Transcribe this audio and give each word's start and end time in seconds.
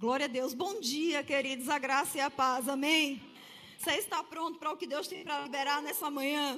Glória 0.00 0.26
a 0.26 0.28
Deus. 0.28 0.54
Bom 0.54 0.78
dia, 0.78 1.24
queridos. 1.24 1.68
A 1.68 1.76
graça 1.76 2.18
e 2.18 2.20
a 2.20 2.30
paz. 2.30 2.68
Amém. 2.68 3.20
Você 3.76 3.94
está 3.94 4.22
pronto 4.22 4.56
para 4.56 4.70
o 4.70 4.76
que 4.76 4.86
Deus 4.86 5.08
tem 5.08 5.24
para 5.24 5.40
liberar 5.40 5.82
nessa 5.82 6.08
manhã? 6.08 6.56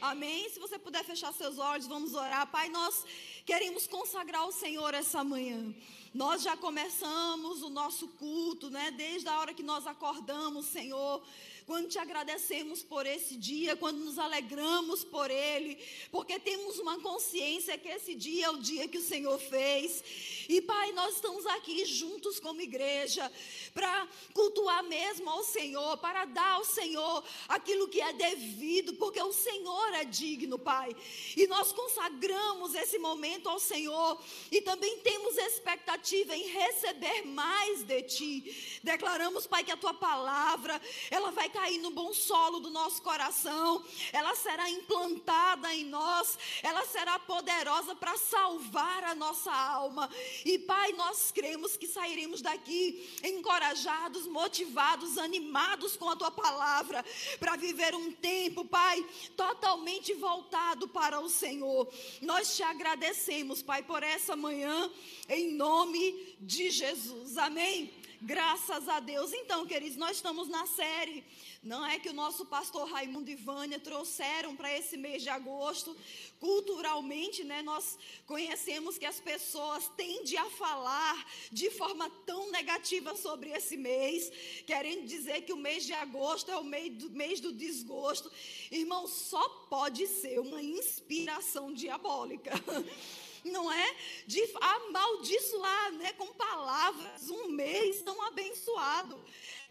Amém. 0.00 0.48
Se 0.48 0.60
você 0.60 0.78
puder 0.78 1.02
fechar 1.02 1.32
seus 1.32 1.58
olhos, 1.58 1.88
vamos 1.88 2.14
orar. 2.14 2.46
Pai, 2.52 2.68
nós 2.68 3.04
queremos 3.44 3.86
consagrar 3.86 4.46
o 4.46 4.52
Senhor 4.52 4.94
essa 4.94 5.22
manhã. 5.24 5.74
Nós 6.12 6.42
já 6.42 6.56
começamos 6.56 7.62
o 7.62 7.70
nosso 7.70 8.08
culto, 8.08 8.68
né? 8.68 8.90
Desde 8.90 9.28
a 9.28 9.38
hora 9.38 9.54
que 9.54 9.62
nós 9.62 9.86
acordamos, 9.86 10.66
Senhor 10.66 11.22
quando 11.66 11.88
te 11.88 11.98
agradecemos 11.98 12.82
por 12.82 13.06
esse 13.06 13.36
dia, 13.36 13.76
quando 13.76 13.98
nos 13.98 14.18
alegramos 14.18 15.04
por 15.04 15.30
ele, 15.30 15.78
porque 16.10 16.38
temos 16.38 16.78
uma 16.78 17.00
consciência 17.00 17.78
que 17.78 17.88
esse 17.88 18.14
dia 18.14 18.46
é 18.46 18.50
o 18.50 18.58
dia 18.58 18.88
que 18.88 18.98
o 18.98 19.02
Senhor 19.02 19.38
fez. 19.38 20.02
E 20.48 20.60
Pai, 20.60 20.92
nós 20.92 21.14
estamos 21.14 21.46
aqui 21.46 21.84
juntos 21.84 22.38
como 22.38 22.60
igreja 22.60 23.30
para 23.72 24.06
cultuar 24.34 24.82
mesmo 24.84 25.30
ao 25.30 25.42
Senhor, 25.44 25.96
para 25.98 26.24
dar 26.24 26.52
ao 26.52 26.64
Senhor 26.64 27.24
aquilo 27.48 27.88
que 27.88 28.00
é 28.00 28.12
devido, 28.12 28.94
porque 28.94 29.22
o 29.22 29.32
Senhor 29.32 29.94
é 29.94 30.04
digno, 30.04 30.58
Pai. 30.58 30.94
E 31.36 31.46
nós 31.46 31.72
consagramos 31.72 32.74
esse 32.74 32.98
momento 32.98 33.31
ao 33.48 33.58
Senhor 33.58 34.20
e 34.50 34.60
também 34.60 34.98
temos 34.98 35.36
expectativa 35.36 36.36
em 36.36 36.48
receber 36.48 37.26
mais 37.26 37.82
de 37.82 38.02
ti. 38.02 38.80
Declaramos, 38.82 39.46
Pai, 39.46 39.64
que 39.64 39.70
a 39.70 39.76
tua 39.76 39.94
palavra, 39.94 40.80
ela 41.10 41.30
vai 41.30 41.48
cair 41.48 41.78
no 41.78 41.90
bom 41.90 42.12
solo 42.12 42.60
do 42.60 42.70
nosso 42.70 43.00
coração, 43.02 43.84
ela 44.12 44.34
será 44.34 44.68
implantada 44.68 45.74
em 45.74 45.84
nós, 45.84 46.38
ela 46.62 46.84
será 46.84 47.18
poderosa 47.18 47.94
para 47.94 48.16
salvar 48.16 49.04
a 49.04 49.14
nossa 49.14 49.52
alma. 49.52 50.10
E 50.44 50.58
Pai, 50.58 50.92
nós 50.92 51.30
cremos 51.32 51.76
que 51.76 51.86
sairemos 51.86 52.42
daqui 52.42 53.10
encorajados, 53.22 54.26
motivados, 54.26 55.18
animados 55.18 55.96
com 55.96 56.08
a 56.08 56.16
tua 56.16 56.30
palavra, 56.30 57.04
para 57.38 57.56
viver 57.56 57.94
um 57.94 58.12
tempo, 58.12 58.64
Pai, 58.64 59.04
totalmente 59.36 60.14
voltado 60.14 60.88
para 60.88 61.20
o 61.20 61.28
Senhor. 61.28 61.88
Nós 62.20 62.56
te 62.56 62.62
agradecemos, 62.62 63.21
Pai, 63.62 63.82
por 63.82 64.02
essa 64.02 64.34
manhã, 64.34 64.90
em 65.28 65.52
nome 65.54 66.36
de 66.40 66.70
Jesus. 66.70 67.38
Amém. 67.38 67.90
Graças 68.24 68.88
a 68.88 69.00
Deus. 69.00 69.32
Então, 69.32 69.66
queridos, 69.66 69.96
nós 69.96 70.12
estamos 70.18 70.46
na 70.46 70.64
série. 70.64 71.24
Não 71.60 71.84
é 71.84 71.98
que 71.98 72.08
o 72.08 72.12
nosso 72.12 72.46
pastor 72.46 72.88
Raimundo 72.88 73.28
e 73.28 73.34
Vânia 73.34 73.80
trouxeram 73.80 74.54
para 74.54 74.72
esse 74.72 74.96
mês 74.96 75.24
de 75.24 75.28
agosto. 75.28 75.96
Culturalmente, 76.38 77.42
né, 77.42 77.62
nós 77.62 77.98
conhecemos 78.24 78.96
que 78.96 79.06
as 79.06 79.18
pessoas 79.18 79.90
tendem 79.96 80.38
a 80.38 80.48
falar 80.50 81.26
de 81.50 81.68
forma 81.70 82.08
tão 82.24 82.48
negativa 82.52 83.16
sobre 83.16 83.50
esse 83.50 83.76
mês, 83.76 84.30
querendo 84.66 85.04
dizer 85.04 85.42
que 85.42 85.52
o 85.52 85.56
mês 85.56 85.84
de 85.84 85.92
agosto 85.92 86.48
é 86.48 86.56
o 86.56 86.62
mês 86.62 86.92
do, 86.94 87.10
mês 87.10 87.40
do 87.40 87.52
desgosto. 87.52 88.30
Irmão, 88.70 89.08
só 89.08 89.48
pode 89.68 90.06
ser 90.06 90.38
uma 90.38 90.62
inspiração 90.62 91.74
diabólica. 91.74 92.52
não 93.44 93.72
é? 93.72 93.96
De 94.26 94.42
amaldiçoar, 94.60 95.92
né, 95.92 96.12
com 96.14 96.26
palavras, 96.28 97.28
um 97.30 97.48
mês 97.48 98.02
tão 98.02 98.20
abençoado. 98.22 99.22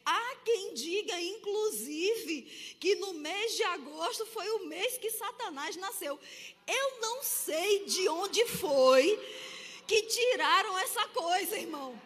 Há 0.06 0.36
quem 0.44 0.74
diga, 0.74 1.20
inclusive, 1.20 2.42
que 2.80 2.96
no 2.96 3.14
mês 3.14 3.56
de 3.56 3.64
agosto 3.64 4.26
foi 4.26 4.50
o 4.52 4.66
mês 4.66 4.98
que 4.98 5.12
Satanás 5.12 5.76
nasceu. 5.76 6.20
Eu 6.68 7.00
não 7.00 7.22
sei 7.22 7.86
de 7.86 8.10
onde 8.10 8.46
foi 8.48 9.20
que 9.88 10.02
tiraram 10.04 10.78
essa 10.80 11.08
coisa, 11.10 11.58
irmão. 11.58 12.00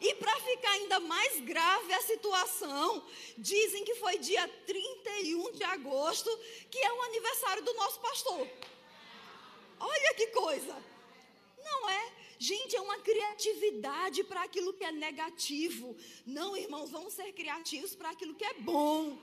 E 0.00 0.14
para 0.16 0.38
ficar 0.40 0.70
ainda 0.72 1.00
mais 1.00 1.40
grave 1.40 1.94
a 1.94 2.02
situação, 2.02 3.02
dizem 3.38 3.84
que 3.84 3.94
foi 3.94 4.18
dia 4.18 4.46
31 4.66 5.52
de 5.52 5.64
agosto, 5.64 6.28
que 6.70 6.78
é 6.78 6.92
o 6.92 7.02
aniversário 7.04 7.64
do 7.64 7.72
nosso 7.72 8.00
pastor. 8.00 8.46
Olha 9.80 10.14
que 10.14 10.26
coisa! 10.26 10.93
Não 11.74 11.90
é? 11.90 12.12
Gente, 12.38 12.76
é 12.76 12.80
uma 12.80 12.98
criatividade 12.98 14.22
para 14.24 14.42
aquilo 14.42 14.72
que 14.72 14.84
é 14.84 14.92
negativo. 14.92 15.96
Não, 16.26 16.56
irmãos, 16.56 16.90
vamos 16.90 17.14
ser 17.14 17.32
criativos 17.32 17.94
para 17.94 18.10
aquilo 18.10 18.34
que 18.34 18.44
é 18.44 18.54
bom. 18.54 19.18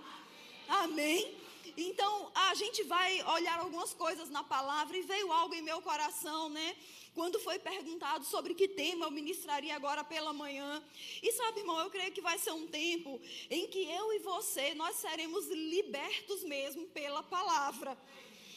Amém? 0.67 1.37
Então, 1.77 2.31
a 2.33 2.53
gente 2.55 2.83
vai 2.83 3.23
olhar 3.35 3.59
algumas 3.59 3.93
coisas 3.93 4.29
na 4.29 4.43
palavra 4.43 4.97
e 4.97 5.01
veio 5.01 5.31
algo 5.31 5.53
em 5.53 5.61
meu 5.61 5.81
coração, 5.81 6.49
né? 6.49 6.75
Quando 7.13 7.39
foi 7.39 7.57
perguntado 7.59 8.25
sobre 8.25 8.55
que 8.55 8.67
tema 8.67 9.05
eu 9.05 9.11
ministraria 9.11 9.75
agora 9.75 10.03
pela 10.03 10.33
manhã. 10.33 10.83
E 11.21 11.31
sabe, 11.33 11.59
irmão, 11.59 11.79
eu 11.79 11.89
creio 11.89 12.11
que 12.11 12.21
vai 12.21 12.37
ser 12.37 12.51
um 12.51 12.67
tempo 12.67 13.21
em 13.49 13.67
que 13.67 13.83
eu 13.83 14.13
e 14.13 14.19
você, 14.19 14.73
nós 14.73 14.95
seremos 14.95 15.47
libertos 15.47 16.43
mesmo 16.43 16.85
pela 16.87 17.21
palavra. 17.23 17.97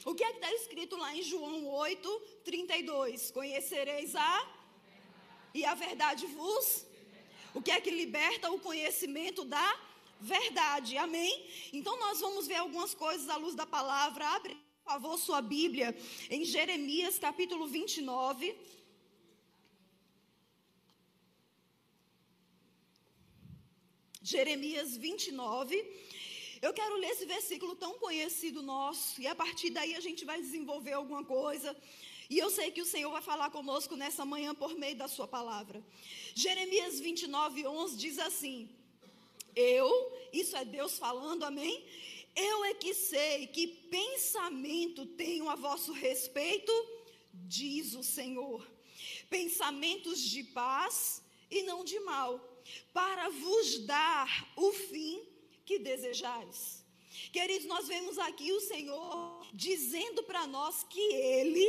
O 0.04 0.14
que 0.14 0.22
é 0.22 0.30
que 0.32 0.36
está 0.36 0.52
escrito 0.52 0.96
lá 0.96 1.16
em 1.16 1.22
João 1.22 1.66
8, 1.66 2.22
32? 2.44 3.30
Conhecereis 3.30 4.14
a 4.14 4.48
e 5.54 5.64
a 5.64 5.74
verdade 5.74 6.26
vos. 6.26 6.84
O 7.54 7.62
que 7.62 7.70
é 7.70 7.80
que 7.80 7.90
liberta 7.90 8.50
o 8.50 8.60
conhecimento 8.60 9.44
da 9.44 9.80
verdade? 10.20 10.98
Amém? 10.98 11.48
Então 11.72 11.98
nós 11.98 12.20
vamos 12.20 12.46
ver 12.46 12.56
algumas 12.56 12.92
coisas 12.94 13.30
à 13.30 13.36
luz 13.36 13.54
da 13.54 13.64
palavra. 13.64 14.26
Abre, 14.28 14.54
por 14.84 14.92
favor, 14.92 15.16
sua 15.16 15.40
Bíblia 15.40 15.96
em 16.28 16.44
Jeremias 16.44 17.18
capítulo 17.18 17.66
29. 17.66 18.54
Jeremias 24.20 24.96
29. 24.96 25.82
Eu 26.66 26.72
quero 26.72 26.96
ler 26.96 27.10
esse 27.10 27.26
versículo 27.26 27.72
tão 27.76 27.92
conhecido 27.98 28.62
nosso, 28.62 29.20
e 29.20 29.26
a 29.26 29.34
partir 29.34 29.68
daí 29.68 29.94
a 29.94 30.00
gente 30.00 30.24
vai 30.24 30.40
desenvolver 30.40 30.94
alguma 30.94 31.22
coisa. 31.22 31.76
E 32.30 32.38
eu 32.38 32.48
sei 32.48 32.70
que 32.70 32.80
o 32.80 32.86
Senhor 32.86 33.10
vai 33.16 33.20
falar 33.20 33.50
conosco 33.50 33.96
nessa 34.02 34.24
manhã 34.24 34.54
por 34.54 34.72
meio 34.74 34.96
da 34.96 35.06
Sua 35.06 35.28
palavra. 35.28 35.84
Jeremias 36.34 36.98
29, 37.00 37.66
11 37.66 37.96
diz 37.98 38.18
assim: 38.18 38.70
Eu, 39.54 39.90
isso 40.32 40.56
é 40.56 40.64
Deus 40.64 40.96
falando, 40.96 41.42
amém? 41.42 41.84
Eu 42.34 42.64
é 42.64 42.72
que 42.72 42.94
sei 42.94 43.46
que 43.48 43.66
pensamento 43.98 45.04
tenho 45.04 45.50
a 45.50 45.56
vosso 45.56 45.92
respeito, 45.92 46.72
diz 47.58 47.92
o 47.92 48.02
Senhor. 48.02 48.66
Pensamentos 49.28 50.18
de 50.18 50.42
paz 50.42 51.22
e 51.50 51.60
não 51.64 51.84
de 51.84 52.00
mal, 52.00 52.32
para 52.94 53.28
vos 53.28 53.80
dar 53.80 54.50
o 54.56 54.72
fim 54.72 55.33
que 55.64 55.78
desejais. 55.78 56.84
Queridos, 57.32 57.66
nós 57.66 57.86
vemos 57.86 58.18
aqui 58.18 58.52
o 58.52 58.60
Senhor 58.60 59.46
dizendo 59.52 60.22
para 60.22 60.46
nós 60.46 60.84
que 60.84 61.00
Ele 61.00 61.66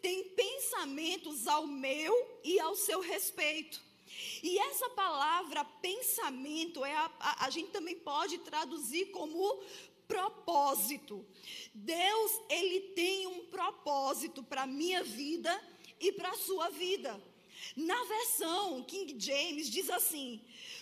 tem 0.00 0.24
pensamentos 0.30 1.46
ao 1.46 1.66
meu 1.66 2.40
e 2.44 2.60
ao 2.60 2.76
seu 2.76 3.00
respeito. 3.00 3.82
E 4.42 4.58
essa 4.58 4.88
palavra 4.90 5.64
pensamento, 5.64 6.84
é 6.84 6.94
a, 6.94 7.10
a, 7.18 7.46
a 7.46 7.50
gente 7.50 7.70
também 7.70 7.96
pode 7.96 8.38
traduzir 8.38 9.06
como 9.06 9.62
propósito. 10.06 11.24
Deus, 11.74 12.32
Ele 12.48 12.80
tem 12.94 13.26
um 13.26 13.46
propósito 13.46 14.42
para 14.42 14.62
a 14.62 14.66
minha 14.66 15.02
vida 15.02 15.52
e 15.98 16.12
para 16.12 16.30
a 16.30 16.38
sua 16.38 16.68
vida. 16.68 17.20
Na 17.76 18.02
versão 18.04 18.82
King 18.84 19.14
James 19.18 19.70
diz 19.70 19.90
assim: 19.90 20.40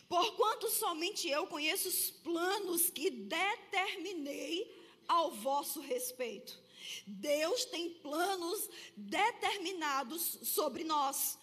Porquanto 0.09 0.71
somente 0.71 1.29
eu 1.29 1.47
conheço 1.47 1.89
os 1.89 2.11
planos 2.11 2.91
que 2.91 3.11
determinei 3.11 4.71
ao 5.09 5.31
vosso 5.31 5.81
respeito. 5.81 6.61
Deus 7.07 7.65
tem 7.67 7.91
planos 7.91 8.69
determinados 8.97 10.39
sobre 10.43 10.85
nós. 10.85 11.39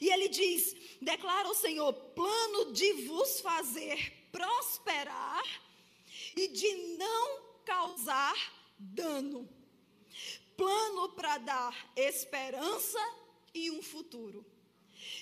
E 0.00 0.08
ele 0.08 0.28
diz: 0.28 0.74
declara 1.00 1.48
o 1.48 1.54
Senhor, 1.54 1.92
plano 1.92 2.72
de 2.72 2.92
vos 3.04 3.40
fazer 3.40 4.22
prosperar 4.32 5.44
e 6.34 6.48
de 6.48 6.74
não 6.96 7.42
causar 7.64 8.34
dano. 8.78 9.48
Plano 10.56 11.10
para 11.10 11.38
dar 11.38 11.92
esperança 11.96 12.98
e 13.54 13.70
um 13.70 13.82
futuro. 13.82 14.44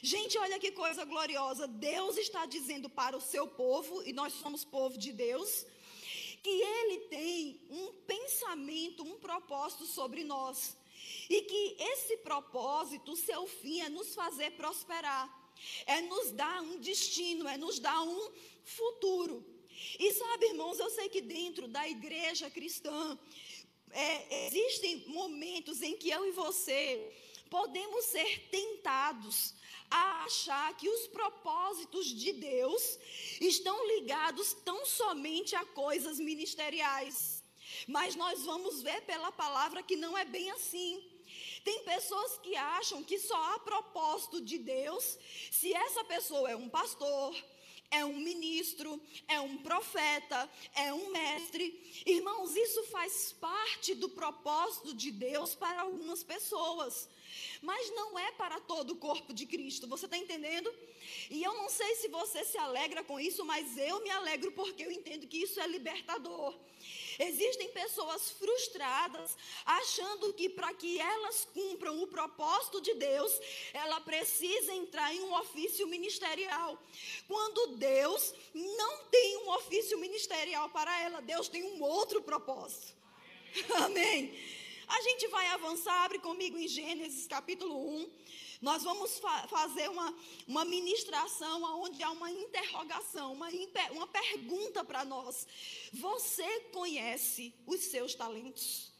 Gente, 0.02 0.38
olha 0.38 0.58
que 0.58 0.72
coisa 0.72 1.04
gloriosa. 1.04 1.66
Deus 1.66 2.16
está 2.16 2.46
dizendo 2.46 2.88
para 2.88 3.16
o 3.16 3.20
seu 3.20 3.46
povo, 3.46 4.02
e 4.04 4.12
nós 4.12 4.32
somos 4.34 4.64
povo 4.64 4.96
de 4.96 5.12
Deus, 5.12 5.66
que 6.42 6.50
Ele 6.50 6.98
tem 7.08 7.60
um 7.70 7.92
pensamento, 8.06 9.02
um 9.02 9.18
propósito 9.18 9.86
sobre 9.86 10.24
nós. 10.24 10.76
E 11.28 11.42
que 11.42 11.76
esse 11.78 12.16
propósito, 12.18 13.12
o 13.12 13.16
seu 13.16 13.46
fim 13.46 13.80
é 13.80 13.88
nos 13.88 14.14
fazer 14.14 14.52
prosperar, 14.52 15.28
é 15.86 16.00
nos 16.02 16.30
dar 16.32 16.62
um 16.62 16.78
destino, 16.78 17.46
é 17.46 17.56
nos 17.56 17.78
dar 17.78 18.00
um 18.02 18.32
futuro. 18.64 19.44
E 19.98 20.12
sabe, 20.12 20.46
irmãos, 20.46 20.78
eu 20.78 20.90
sei 20.90 21.08
que 21.08 21.20
dentro 21.20 21.68
da 21.68 21.88
igreja 21.88 22.50
cristã, 22.50 23.18
é, 23.92 24.46
existem 24.46 25.08
momentos 25.08 25.82
em 25.82 25.96
que 25.96 26.10
eu 26.10 26.24
e 26.26 26.32
você 26.32 27.12
podemos 27.48 28.04
ser 28.04 28.48
tentados 28.50 29.54
a 29.90 30.24
achar 30.24 30.76
que 30.76 30.88
os 30.88 31.08
propósitos 31.08 32.06
de 32.06 32.32
Deus 32.32 32.98
estão 33.40 33.86
ligados 33.96 34.52
tão 34.64 34.84
somente 34.86 35.56
a 35.56 35.64
coisas 35.64 36.18
ministeriais. 36.18 37.42
Mas 37.86 38.14
nós 38.14 38.42
vamos 38.44 38.82
ver 38.82 39.02
pela 39.02 39.32
palavra 39.32 39.82
que 39.82 39.96
não 39.96 40.16
é 40.16 40.24
bem 40.24 40.50
assim. 40.52 41.02
Tem 41.64 41.84
pessoas 41.84 42.38
que 42.38 42.56
acham 42.56 43.02
que 43.02 43.18
só 43.18 43.36
há 43.52 43.58
propósito 43.58 44.40
de 44.40 44.58
Deus 44.58 45.18
se 45.50 45.72
essa 45.74 46.02
pessoa 46.04 46.50
é 46.50 46.56
um 46.56 46.68
pastor, 46.68 47.34
é 47.90 48.04
um 48.04 48.16
ministro, 48.16 49.00
é 49.26 49.40
um 49.40 49.58
profeta, 49.58 50.48
é 50.74 50.92
um 50.92 51.10
mestre. 51.10 52.02
Irmãos, 52.06 52.54
isso 52.54 52.84
faz 52.84 53.32
parte 53.32 53.94
do 53.94 54.08
propósito 54.08 54.94
de 54.94 55.10
Deus 55.10 55.54
para 55.54 55.82
algumas 55.82 56.22
pessoas, 56.22 57.08
mas 57.62 57.90
não 57.90 58.18
é 58.18 58.32
para 58.32 58.60
todo 58.60 58.92
o 58.92 58.96
corpo 58.96 59.32
de 59.32 59.46
Cristo. 59.46 59.86
Você 59.86 60.06
está 60.06 60.16
entendendo? 60.16 60.72
E 61.28 61.42
eu 61.42 61.54
não 61.54 61.68
sei 61.68 61.94
se 61.96 62.08
você 62.08 62.44
se 62.44 62.58
alegra 62.58 63.02
com 63.04 63.18
isso, 63.18 63.44
mas 63.44 63.76
eu 63.76 64.02
me 64.02 64.10
alegro 64.10 64.52
porque 64.52 64.82
eu 64.82 64.90
entendo 64.90 65.26
que 65.26 65.38
isso 65.38 65.60
é 65.60 65.66
libertador. 65.66 66.54
Existem 67.18 67.68
pessoas 67.68 68.30
frustradas, 68.30 69.36
achando 69.66 70.32
que 70.32 70.48
para 70.48 70.72
que 70.72 70.98
elas 70.98 71.46
cumpram 71.52 72.02
o 72.02 72.06
propósito 72.06 72.80
de 72.80 72.94
Deus, 72.94 73.38
ela 73.74 74.00
precisa 74.00 74.72
entrar 74.72 75.14
em 75.14 75.20
um 75.20 75.34
ofício 75.34 75.86
ministerial. 75.86 76.82
Quando 77.28 77.76
Deus 77.76 78.32
não 78.54 79.04
tem 79.04 79.36
um 79.38 79.50
ofício 79.50 79.98
ministerial 79.98 80.70
para 80.70 80.98
ela, 81.02 81.20
Deus 81.20 81.48
tem 81.48 81.62
um 81.62 81.82
outro 81.82 82.22
propósito. 82.22 82.94
Amém. 83.84 84.59
A 84.90 85.02
gente 85.02 85.28
vai 85.28 85.46
avançar, 85.46 86.04
abre 86.04 86.18
comigo 86.18 86.58
em 86.58 86.66
Gênesis 86.66 87.24
capítulo 87.28 87.76
1. 88.02 88.10
Nós 88.60 88.82
vamos 88.82 89.20
fa 89.20 89.46
fazer 89.46 89.88
uma, 89.88 90.12
uma 90.48 90.64
ministração 90.64 91.62
onde 91.80 92.02
há 92.02 92.10
uma 92.10 92.28
interrogação, 92.28 93.32
uma, 93.34 93.48
uma 93.92 94.08
pergunta 94.08 94.84
para 94.84 95.04
nós. 95.04 95.46
Você 95.92 96.48
conhece 96.72 97.54
os 97.68 97.82
seus 97.82 98.16
talentos? 98.16 98.90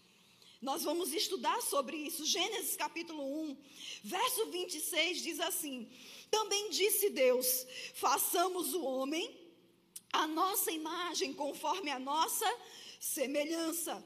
Nós 0.63 0.85
vamos 0.85 1.13
estudar 1.13 1.61
sobre 1.61 1.97
isso. 1.97 2.25
Gênesis 2.25 2.77
capítulo 2.77 3.25
1, 3.51 3.57
verso 4.05 4.47
26 4.47 5.23
diz 5.23 5.41
assim: 5.41 5.91
Também 6.31 6.71
disse 6.71 7.11
Deus: 7.11 7.67
façamos 7.95 8.75
o 8.75 8.85
homem 8.85 9.37
a 10.13 10.25
nossa 10.29 10.71
imagem, 10.71 11.35
conforme 11.35 11.91
a 11.91 11.99
nossa 11.99 12.47
semelhança 13.01 14.05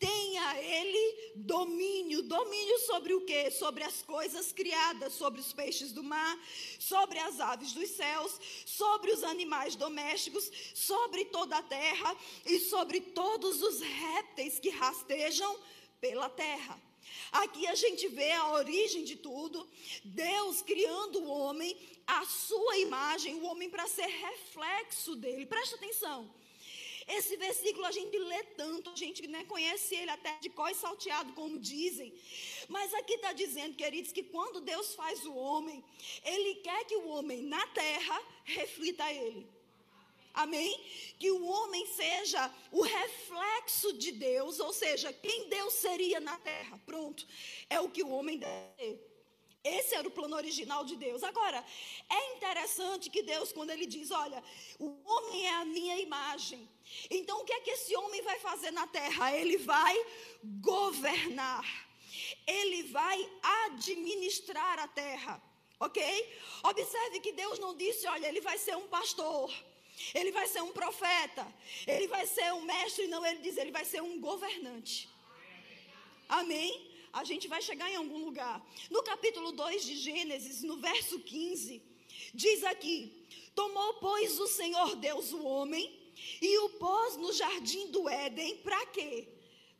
tenha 0.00 0.60
ele 0.60 1.32
domínio. 1.36 2.22
Domínio 2.22 2.78
sobre 2.80 3.12
o 3.14 3.20
quê? 3.20 3.50
Sobre 3.50 3.84
as 3.84 4.02
coisas 4.02 4.50
criadas, 4.50 5.12
sobre 5.12 5.40
os 5.40 5.52
peixes 5.52 5.92
do 5.92 6.02
mar, 6.02 6.36
sobre 6.78 7.18
as 7.18 7.38
aves 7.38 7.72
dos 7.72 7.90
céus, 7.90 8.40
sobre 8.64 9.12
os 9.12 9.22
animais 9.22 9.76
domésticos, 9.76 10.50
sobre 10.74 11.26
toda 11.26 11.58
a 11.58 11.62
terra 11.62 12.16
e 12.46 12.58
sobre 12.58 13.00
todos 13.00 13.62
os 13.62 13.80
répteis 13.80 14.58
que 14.58 14.70
rastejam 14.70 15.56
pela 16.00 16.28
terra. 16.30 16.80
Aqui 17.32 17.66
a 17.66 17.74
gente 17.74 18.08
vê 18.08 18.32
a 18.32 18.52
origem 18.52 19.04
de 19.04 19.16
tudo, 19.16 19.68
Deus 20.04 20.62
criando 20.62 21.20
o 21.20 21.28
homem, 21.28 21.76
a 22.06 22.24
sua 22.24 22.78
imagem, 22.78 23.34
o 23.34 23.44
homem 23.44 23.68
para 23.68 23.86
ser 23.86 24.06
reflexo 24.06 25.14
dele. 25.16 25.46
Presta 25.46 25.76
atenção. 25.76 26.39
Esse 27.18 27.36
versículo 27.36 27.84
a 27.86 27.90
gente 27.90 28.16
lê 28.16 28.42
tanto, 28.60 28.90
a 28.90 28.96
gente 28.96 29.26
né, 29.26 29.44
conhece 29.44 29.96
ele 29.96 30.10
até 30.10 30.38
de 30.38 30.48
cós 30.48 30.76
salteado, 30.76 31.32
como 31.32 31.58
dizem. 31.58 32.12
Mas 32.68 32.94
aqui 32.94 33.14
está 33.14 33.32
dizendo, 33.32 33.74
queridos, 33.74 34.12
que 34.12 34.22
quando 34.22 34.60
Deus 34.60 34.94
faz 34.94 35.24
o 35.26 35.34
homem, 35.34 35.82
Ele 36.24 36.54
quer 36.56 36.84
que 36.84 36.96
o 36.96 37.08
homem 37.08 37.42
na 37.42 37.66
terra 37.68 38.22
reflita 38.44 39.12
ele. 39.12 39.44
Amém? 40.32 40.80
Que 41.18 41.30
o 41.32 41.44
homem 41.44 41.84
seja 41.86 42.54
o 42.70 42.82
reflexo 42.82 43.92
de 43.94 44.12
Deus, 44.12 44.60
ou 44.60 44.72
seja, 44.72 45.12
quem 45.12 45.48
Deus 45.48 45.74
seria 45.74 46.20
na 46.20 46.38
terra. 46.38 46.80
Pronto. 46.86 47.26
É 47.68 47.80
o 47.80 47.90
que 47.90 48.04
o 48.04 48.10
homem 48.10 48.38
deve 48.38 48.74
ser. 48.78 49.09
Esse 49.62 49.94
era 49.94 50.08
o 50.08 50.10
plano 50.10 50.36
original 50.36 50.84
de 50.84 50.96
Deus. 50.96 51.22
Agora, 51.22 51.62
é 52.08 52.36
interessante 52.36 53.10
que 53.10 53.22
Deus, 53.22 53.52
quando 53.52 53.70
ele 53.70 53.84
diz: 53.84 54.10
Olha, 54.10 54.42
o 54.78 54.88
homem 55.04 55.46
é 55.46 55.54
a 55.56 55.64
minha 55.66 55.98
imagem. 55.98 56.66
Então, 57.10 57.40
o 57.40 57.44
que 57.44 57.52
é 57.52 57.60
que 57.60 57.70
esse 57.70 57.94
homem 57.94 58.22
vai 58.22 58.38
fazer 58.38 58.70
na 58.70 58.86
terra? 58.86 59.36
Ele 59.36 59.58
vai 59.58 59.94
governar. 60.42 61.64
Ele 62.46 62.84
vai 62.84 63.30
administrar 63.66 64.78
a 64.78 64.88
terra. 64.88 65.42
Ok? 65.78 66.02
Observe 66.62 67.20
que 67.20 67.32
Deus 67.32 67.58
não 67.58 67.76
disse: 67.76 68.06
Olha, 68.06 68.28
ele 68.28 68.40
vai 68.40 68.56
ser 68.56 68.76
um 68.76 68.88
pastor. 68.88 69.52
Ele 70.14 70.32
vai 70.32 70.48
ser 70.48 70.62
um 70.62 70.72
profeta. 70.72 71.46
Ele 71.86 72.06
vai 72.08 72.26
ser 72.26 72.50
um 72.54 72.62
mestre. 72.62 73.06
Não, 73.08 73.24
ele 73.26 73.40
diz: 73.40 73.58
Ele 73.58 73.70
vai 73.70 73.84
ser 73.84 74.00
um 74.00 74.18
governante. 74.18 75.06
Amém? 76.26 76.89
A 77.12 77.24
gente 77.24 77.48
vai 77.48 77.60
chegar 77.60 77.90
em 77.90 77.96
algum 77.96 78.24
lugar. 78.24 78.64
No 78.90 79.02
capítulo 79.02 79.52
2 79.52 79.84
de 79.84 79.96
Gênesis, 79.96 80.62
no 80.62 80.76
verso 80.78 81.18
15, 81.20 81.82
diz 82.34 82.64
aqui: 82.64 83.26
Tomou, 83.54 83.94
pois, 83.94 84.38
o 84.38 84.46
Senhor 84.46 84.96
Deus 84.96 85.32
o 85.32 85.44
homem 85.44 85.98
e 86.40 86.58
o 86.58 86.70
pôs 86.70 87.16
no 87.16 87.32
jardim 87.32 87.90
do 87.90 88.08
Éden, 88.08 88.58
para 88.58 88.86
quê? 88.86 89.28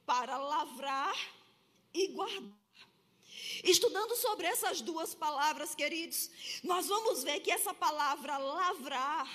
Para 0.05 0.37
lavrar 0.39 1.17
e 1.93 2.09
guardar. 2.09 2.61
Estudando 3.65 4.17
sobre 4.17 4.47
essas 4.47 4.81
duas 4.81 5.15
palavras, 5.15 5.75
queridos, 5.75 6.31
nós 6.63 6.87
vamos 6.87 7.23
ver 7.23 7.41
que 7.41 7.51
essa 7.51 7.75
palavra 7.75 8.39
lavrar, 8.39 9.29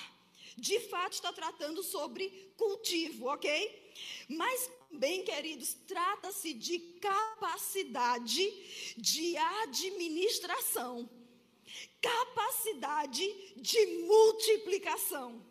de 0.57 0.79
fato, 0.79 1.13
está 1.13 1.31
tratando 1.31 1.83
sobre 1.83 2.53
cultivo, 2.57 3.27
ok? 3.27 3.93
Mas 4.29 4.69
Bem, 4.97 5.23
queridos, 5.23 5.73
trata-se 5.85 6.53
de 6.53 6.79
capacidade 7.01 8.49
de 8.95 9.35
administração, 9.35 11.09
capacidade 12.01 13.25
de 13.57 13.85
multiplicação. 14.07 15.43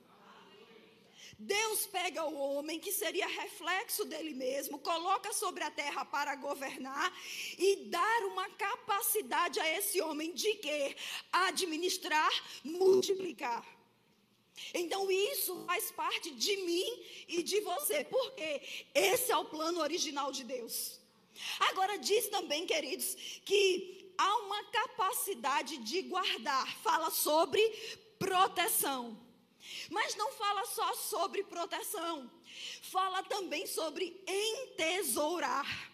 Deus 1.38 1.84
pega 1.86 2.24
o 2.24 2.38
homem, 2.38 2.80
que 2.80 2.90
seria 2.90 3.26
reflexo 3.26 4.06
dele 4.06 4.32
mesmo, 4.32 4.78
coloca 4.78 5.30
sobre 5.32 5.62
a 5.62 5.70
terra 5.70 6.04
para 6.04 6.34
governar 6.36 7.12
e 7.58 7.84
dar 7.86 8.22
uma 8.26 8.48
capacidade 8.50 9.60
a 9.60 9.78
esse 9.78 10.00
homem 10.00 10.32
de 10.32 10.54
que? 10.54 10.96
Administrar, 11.30 12.30
multiplicar. 12.64 13.73
Então 14.72 15.10
isso 15.10 15.64
faz 15.66 15.90
parte 15.90 16.30
de 16.30 16.56
mim 16.58 16.86
e 17.28 17.42
de 17.42 17.60
você, 17.60 18.04
porque 18.04 18.62
esse 18.94 19.32
é 19.32 19.36
o 19.36 19.44
plano 19.44 19.80
original 19.80 20.30
de 20.30 20.44
Deus. 20.44 21.00
Agora 21.58 21.98
diz 21.98 22.28
também, 22.28 22.66
queridos, 22.66 23.16
que 23.44 24.12
há 24.16 24.36
uma 24.38 24.64
capacidade 24.64 25.78
de 25.78 26.02
guardar, 26.02 26.76
fala 26.78 27.10
sobre 27.10 27.60
proteção. 28.18 29.20
Mas 29.90 30.14
não 30.14 30.30
fala 30.32 30.64
só 30.66 30.94
sobre 30.94 31.42
proteção, 31.42 32.30
fala 32.82 33.22
também 33.22 33.66
sobre 33.66 34.22
entesourar. 34.26 35.93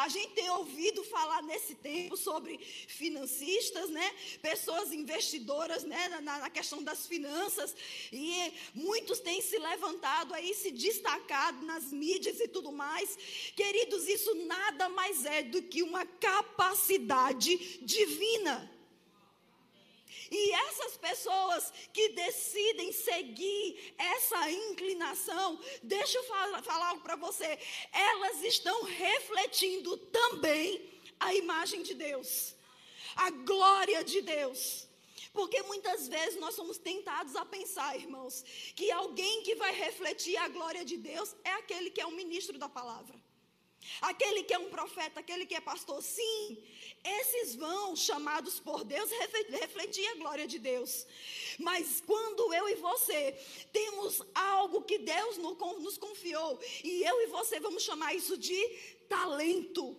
A 0.00 0.08
gente 0.08 0.32
tem 0.32 0.48
ouvido 0.48 1.04
falar 1.04 1.42
nesse 1.42 1.74
tempo 1.74 2.16
sobre 2.16 2.58
financistas, 2.88 3.90
né? 3.90 4.10
Pessoas 4.40 4.92
investidoras, 4.92 5.84
né? 5.84 6.08
Na, 6.08 6.38
na 6.38 6.50
questão 6.50 6.82
das 6.82 7.06
finanças. 7.06 7.76
E 8.10 8.50
muitos 8.74 9.20
têm 9.20 9.42
se 9.42 9.58
levantado 9.58 10.32
aí, 10.32 10.54
se 10.54 10.70
destacado 10.70 11.66
nas 11.66 11.92
mídias 11.92 12.40
e 12.40 12.48
tudo 12.48 12.72
mais. 12.72 13.18
Queridos, 13.54 14.08
isso 14.08 14.34
nada 14.46 14.88
mais 14.88 15.26
é 15.26 15.42
do 15.42 15.60
que 15.62 15.82
uma 15.82 16.06
capacidade 16.06 17.78
divina. 17.82 18.79
E 20.30 20.52
essas 20.52 20.96
pessoas 20.96 21.72
que 21.92 22.10
decidem 22.10 22.92
seguir 22.92 23.94
essa 23.98 24.50
inclinação, 24.50 25.58
deixa 25.82 26.18
eu 26.18 26.24
falar, 26.24 26.88
algo 26.88 27.02
para 27.02 27.16
você, 27.16 27.58
elas 27.92 28.42
estão 28.42 28.84
refletindo 28.84 29.96
também 29.96 30.88
a 31.18 31.34
imagem 31.34 31.82
de 31.82 31.94
Deus, 31.94 32.54
a 33.16 33.30
glória 33.30 34.04
de 34.04 34.22
Deus. 34.22 34.88
Porque 35.32 35.62
muitas 35.62 36.08
vezes 36.08 36.40
nós 36.40 36.54
somos 36.54 36.78
tentados 36.78 37.36
a 37.36 37.44
pensar, 37.44 37.96
irmãos, 37.96 38.44
que 38.74 38.90
alguém 38.90 39.42
que 39.42 39.54
vai 39.54 39.72
refletir 39.72 40.36
a 40.36 40.48
glória 40.48 40.84
de 40.84 40.96
Deus 40.96 41.34
é 41.44 41.52
aquele 41.52 41.90
que 41.90 42.00
é 42.00 42.06
o 42.06 42.12
ministro 42.12 42.58
da 42.58 42.68
palavra. 42.68 43.19
Aquele 44.00 44.42
que 44.42 44.54
é 44.54 44.58
um 44.58 44.70
profeta, 44.70 45.20
aquele 45.20 45.46
que 45.46 45.54
é 45.54 45.60
pastor, 45.60 46.02
sim, 46.02 46.58
esses 47.04 47.54
vão, 47.54 47.96
chamados 47.96 48.60
por 48.60 48.84
Deus, 48.84 49.10
refletir 49.10 50.06
a 50.08 50.16
glória 50.16 50.46
de 50.46 50.58
Deus. 50.58 51.06
Mas 51.58 52.02
quando 52.06 52.52
eu 52.52 52.68
e 52.68 52.74
você 52.76 53.32
temos 53.72 54.22
algo 54.34 54.82
que 54.82 54.98
Deus 54.98 55.36
nos 55.36 55.98
confiou, 55.98 56.58
e 56.84 57.02
eu 57.02 57.20
e 57.22 57.26
você 57.26 57.58
vamos 57.60 57.82
chamar 57.82 58.14
isso 58.14 58.36
de 58.36 58.60
talento. 59.08 59.96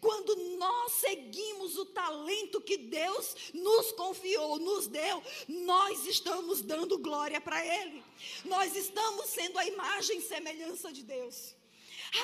Quando 0.00 0.36
nós 0.58 0.92
seguimos 0.92 1.76
o 1.78 1.86
talento 1.86 2.60
que 2.60 2.76
Deus 2.76 3.34
nos 3.54 3.92
confiou, 3.92 4.58
nos 4.58 4.86
deu, 4.86 5.22
nós 5.48 6.06
estamos 6.06 6.60
dando 6.60 6.98
glória 6.98 7.40
para 7.40 7.64
Ele. 7.64 8.02
Nós 8.44 8.76
estamos 8.76 9.26
sendo 9.30 9.58
a 9.58 9.66
imagem 9.66 10.18
e 10.18 10.22
semelhança 10.22 10.92
de 10.92 11.02
Deus. 11.02 11.54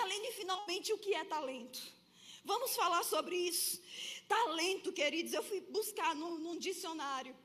Aline, 0.00 0.32
finalmente, 0.32 0.92
o 0.92 0.98
que 0.98 1.14
é 1.14 1.24
talento? 1.24 1.80
Vamos 2.44 2.74
falar 2.74 3.04
sobre 3.04 3.36
isso. 3.36 3.80
Talento, 4.26 4.92
queridos, 4.92 5.32
eu 5.32 5.42
fui 5.42 5.60
buscar 5.60 6.14
no, 6.14 6.38
num 6.38 6.58
dicionário. 6.58 7.36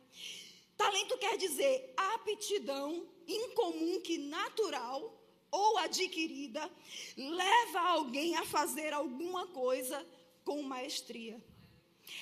Talento 0.75 1.17
quer 1.17 1.37
dizer 1.37 1.93
aptidão 1.97 3.07
incomum 3.27 3.99
que 4.01 4.17
natural 4.17 5.13
ou 5.49 5.77
adquirida 5.79 6.71
leva 7.15 7.79
alguém 7.79 8.35
a 8.35 8.45
fazer 8.45 8.93
alguma 8.93 9.47
coisa 9.47 10.05
com 10.45 10.61
maestria. 10.61 11.43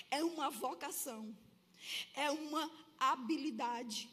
É 0.10 0.24
uma 0.24 0.50
vocação, 0.50 1.36
é 2.16 2.32
uma 2.32 2.72
habilidade. 2.98 4.10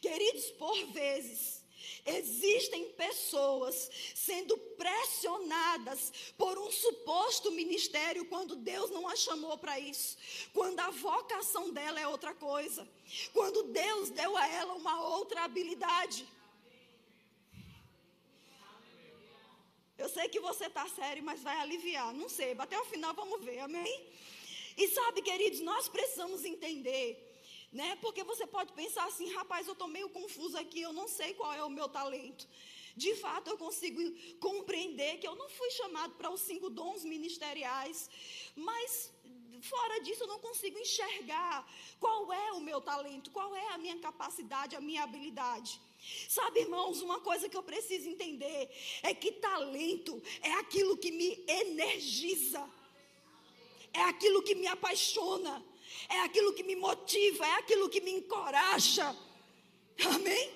Queridos, 0.00 0.50
por 0.52 0.76
vezes, 0.92 1.63
Existem 2.06 2.92
pessoas 2.92 3.90
sendo 4.14 4.56
pressionadas 4.56 6.12
por 6.36 6.58
um 6.58 6.70
suposto 6.70 7.50
ministério 7.50 8.26
quando 8.26 8.56
Deus 8.56 8.90
não 8.90 9.08
a 9.08 9.16
chamou 9.16 9.56
para 9.58 9.78
isso, 9.78 10.16
quando 10.52 10.80
a 10.80 10.90
vocação 10.90 11.72
dela 11.72 12.00
é 12.00 12.06
outra 12.06 12.34
coisa, 12.34 12.88
quando 13.32 13.64
Deus 13.64 14.10
deu 14.10 14.36
a 14.36 14.46
ela 14.46 14.74
uma 14.74 15.02
outra 15.08 15.44
habilidade. 15.44 16.26
Eu 19.96 20.08
sei 20.08 20.28
que 20.28 20.40
você 20.40 20.66
está 20.66 20.88
sério, 20.88 21.22
mas 21.22 21.42
vai 21.42 21.56
aliviar. 21.60 22.12
Não 22.12 22.28
sei, 22.28 22.54
até 22.58 22.78
o 22.78 22.84
final 22.84 23.14
vamos 23.14 23.44
ver, 23.44 23.60
amém? 23.60 24.12
E 24.76 24.88
sabe, 24.88 25.22
queridos, 25.22 25.60
nós 25.60 25.88
precisamos 25.88 26.44
entender 26.44 27.33
né? 27.74 27.98
Porque 28.00 28.22
você 28.22 28.46
pode 28.46 28.72
pensar 28.72 29.04
assim, 29.04 29.28
rapaz, 29.32 29.66
eu 29.66 29.72
estou 29.72 29.88
meio 29.88 30.08
confuso 30.08 30.56
aqui, 30.56 30.80
eu 30.80 30.92
não 30.92 31.08
sei 31.08 31.34
qual 31.34 31.52
é 31.52 31.64
o 31.64 31.68
meu 31.78 31.88
talento. 31.88 32.48
De 32.96 33.12
fato, 33.16 33.50
eu 33.50 33.58
consigo 33.58 34.00
compreender 34.38 35.18
que 35.18 35.26
eu 35.26 35.34
não 35.34 35.48
fui 35.48 35.70
chamado 35.72 36.14
para 36.14 36.30
os 36.30 36.40
cinco 36.40 36.70
dons 36.70 37.02
ministeriais, 37.04 38.08
mas 38.54 39.12
fora 39.60 39.98
disso 40.04 40.22
eu 40.22 40.28
não 40.28 40.38
consigo 40.38 40.78
enxergar 40.78 41.68
qual 41.98 42.32
é 42.32 42.52
o 42.52 42.60
meu 42.60 42.80
talento, 42.80 43.32
qual 43.32 43.56
é 43.56 43.66
a 43.72 43.78
minha 43.78 43.98
capacidade, 43.98 44.76
a 44.76 44.80
minha 44.80 45.02
habilidade. 45.02 45.80
Sabe, 46.28 46.60
irmãos, 46.60 47.02
uma 47.02 47.18
coisa 47.28 47.48
que 47.48 47.56
eu 47.56 47.62
preciso 47.62 48.08
entender 48.08 48.70
é 49.02 49.12
que 49.12 49.32
talento 49.32 50.22
é 50.42 50.52
aquilo 50.52 50.96
que 50.96 51.10
me 51.10 51.44
energiza, 51.48 52.62
é 53.92 54.02
aquilo 54.02 54.42
que 54.44 54.54
me 54.54 54.68
apaixona 54.68 55.64
é 56.08 56.20
aquilo 56.20 56.52
que 56.52 56.62
me 56.62 56.76
motiva, 56.76 57.46
é 57.46 57.54
aquilo 57.54 57.88
que 57.88 58.00
me 58.00 58.12
encoraja. 58.12 59.16
Amém? 60.06 60.52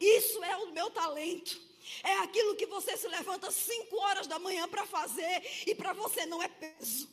Isso 0.00 0.42
é 0.44 0.56
o 0.58 0.72
meu 0.72 0.90
talento. 0.90 1.60
É 2.02 2.18
aquilo 2.18 2.56
que 2.56 2.66
você 2.66 2.96
se 2.96 3.08
levanta 3.08 3.50
cinco 3.50 3.96
horas 3.96 4.26
da 4.26 4.38
manhã 4.38 4.68
para 4.68 4.84
fazer 4.86 5.42
e 5.66 5.74
para 5.74 5.92
você 5.92 6.26
não 6.26 6.42
é 6.42 6.48
peso. 6.48 7.08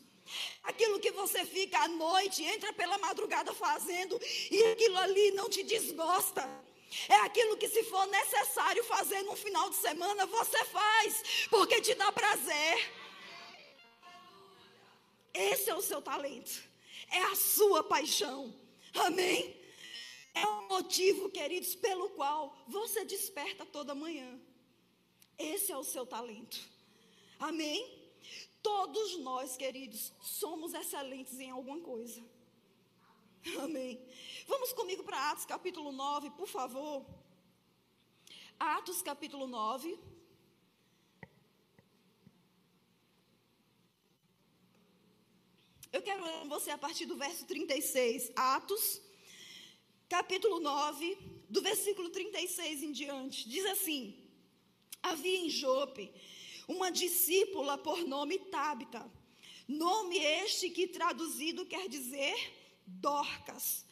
Aquilo 0.63 0.99
que 0.99 1.11
você 1.11 1.45
fica 1.45 1.77
à 1.79 1.87
noite, 1.87 2.43
entra 2.43 2.73
pela 2.73 2.97
madrugada 2.97 3.53
fazendo 3.53 4.19
e 4.49 4.63
aquilo 4.71 4.97
ali 4.97 5.31
não 5.31 5.49
te 5.49 5.63
desgosta. 5.63 6.49
É 7.09 7.15
aquilo 7.17 7.57
que, 7.57 7.67
se 7.67 7.83
for 7.83 8.05
necessário 8.07 8.83
fazer 8.83 9.21
no 9.23 9.35
final 9.35 9.69
de 9.69 9.75
semana, 9.77 10.25
você 10.27 10.63
faz, 10.65 11.47
porque 11.49 11.81
te 11.81 11.95
dá 11.95 12.11
prazer. 12.11 12.91
Esse 15.33 15.69
é 15.69 15.75
o 15.75 15.81
seu 15.81 16.01
talento 16.01 16.72
é 17.09 17.19
a 17.23 17.35
sua 17.35 17.83
paixão. 17.83 18.53
Amém? 18.93 19.55
É 20.33 20.45
o 20.45 20.67
motivo, 20.67 21.29
queridos, 21.29 21.75
pelo 21.75 22.09
qual 22.11 22.55
você 22.67 23.05
desperta 23.05 23.65
toda 23.65 23.93
manhã. 23.93 24.39
Esse 25.37 25.71
é 25.71 25.77
o 25.77 25.83
seu 25.83 26.05
talento. 26.05 26.59
Amém? 27.39 28.01
Todos 28.61 29.17
nós, 29.19 29.57
queridos, 29.57 30.13
somos 30.21 30.73
excelentes 30.73 31.39
em 31.39 31.51
alguma 31.51 31.79
coisa. 31.81 32.23
Amém. 33.61 33.99
Vamos 34.47 34.71
comigo 34.71 35.03
para 35.03 35.31
Atos 35.31 35.45
capítulo 35.45 35.91
9, 35.91 36.29
por 36.31 36.47
favor. 36.47 37.05
Atos 38.57 39.01
capítulo 39.01 39.47
9. 39.47 39.99
Eu 45.93 46.01
quero 46.01 46.23
ler 46.23 46.47
você 46.47 46.71
a 46.71 46.77
partir 46.77 47.05
do 47.05 47.15
verso 47.15 47.45
36, 47.45 48.31
Atos, 48.35 48.99
capítulo 50.09 50.59
9, 50.59 51.15
do 51.47 51.61
versículo 51.61 52.09
36 52.09 52.81
em 52.81 52.91
diante. 52.91 53.47
Diz 53.47 53.63
assim: 53.67 54.17
Havia 55.03 55.37
em 55.37 55.51
Jope 55.51 56.11
uma 56.67 56.91
discípula 56.91 57.77
por 57.77 58.07
nome 58.07 58.39
Tábita, 58.39 59.07
nome 59.67 60.17
este 60.17 60.71
que 60.71 60.87
traduzido 60.87 61.63
quer 61.67 61.87
dizer 61.87 62.33
Dorcas. 62.87 63.85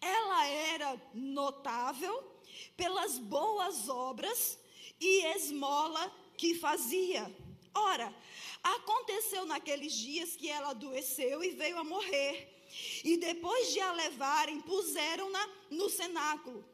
Ela 0.00 0.46
era 0.46 1.02
notável 1.12 2.32
pelas 2.76 3.18
boas 3.18 3.88
obras 3.88 4.56
e 5.00 5.24
esmola 5.34 6.16
que 6.36 6.54
fazia. 6.54 7.28
Ora, 7.74 8.14
Aconteceu 8.62 9.46
naqueles 9.46 9.94
dias 9.94 10.36
que 10.36 10.48
ela 10.48 10.70
adoeceu 10.70 11.42
e 11.42 11.50
veio 11.50 11.78
a 11.78 11.84
morrer. 11.84 12.60
E 13.02 13.16
depois 13.16 13.72
de 13.72 13.80
a 13.80 13.92
levarem, 13.92 14.60
puseram-na 14.60 15.48
no 15.70 15.88
cenáculo. 15.88 16.64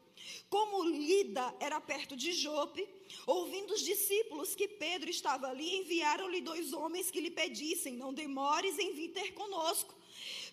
Como 0.49 0.83
Lida 0.83 1.55
era 1.59 1.79
perto 1.79 2.15
de 2.15 2.33
Jope, 2.33 2.87
ouvindo 3.25 3.73
os 3.73 3.81
discípulos 3.81 4.53
que 4.53 4.67
Pedro 4.67 5.09
estava 5.09 5.47
ali, 5.47 5.77
enviaram-lhe 5.77 6.41
dois 6.41 6.73
homens 6.73 7.09
que 7.09 7.21
lhe 7.21 7.31
pedissem: 7.31 7.93
Não 7.93 8.13
demores 8.13 8.77
em 8.77 8.93
vir 8.93 9.09
ter 9.09 9.33
conosco. 9.33 9.95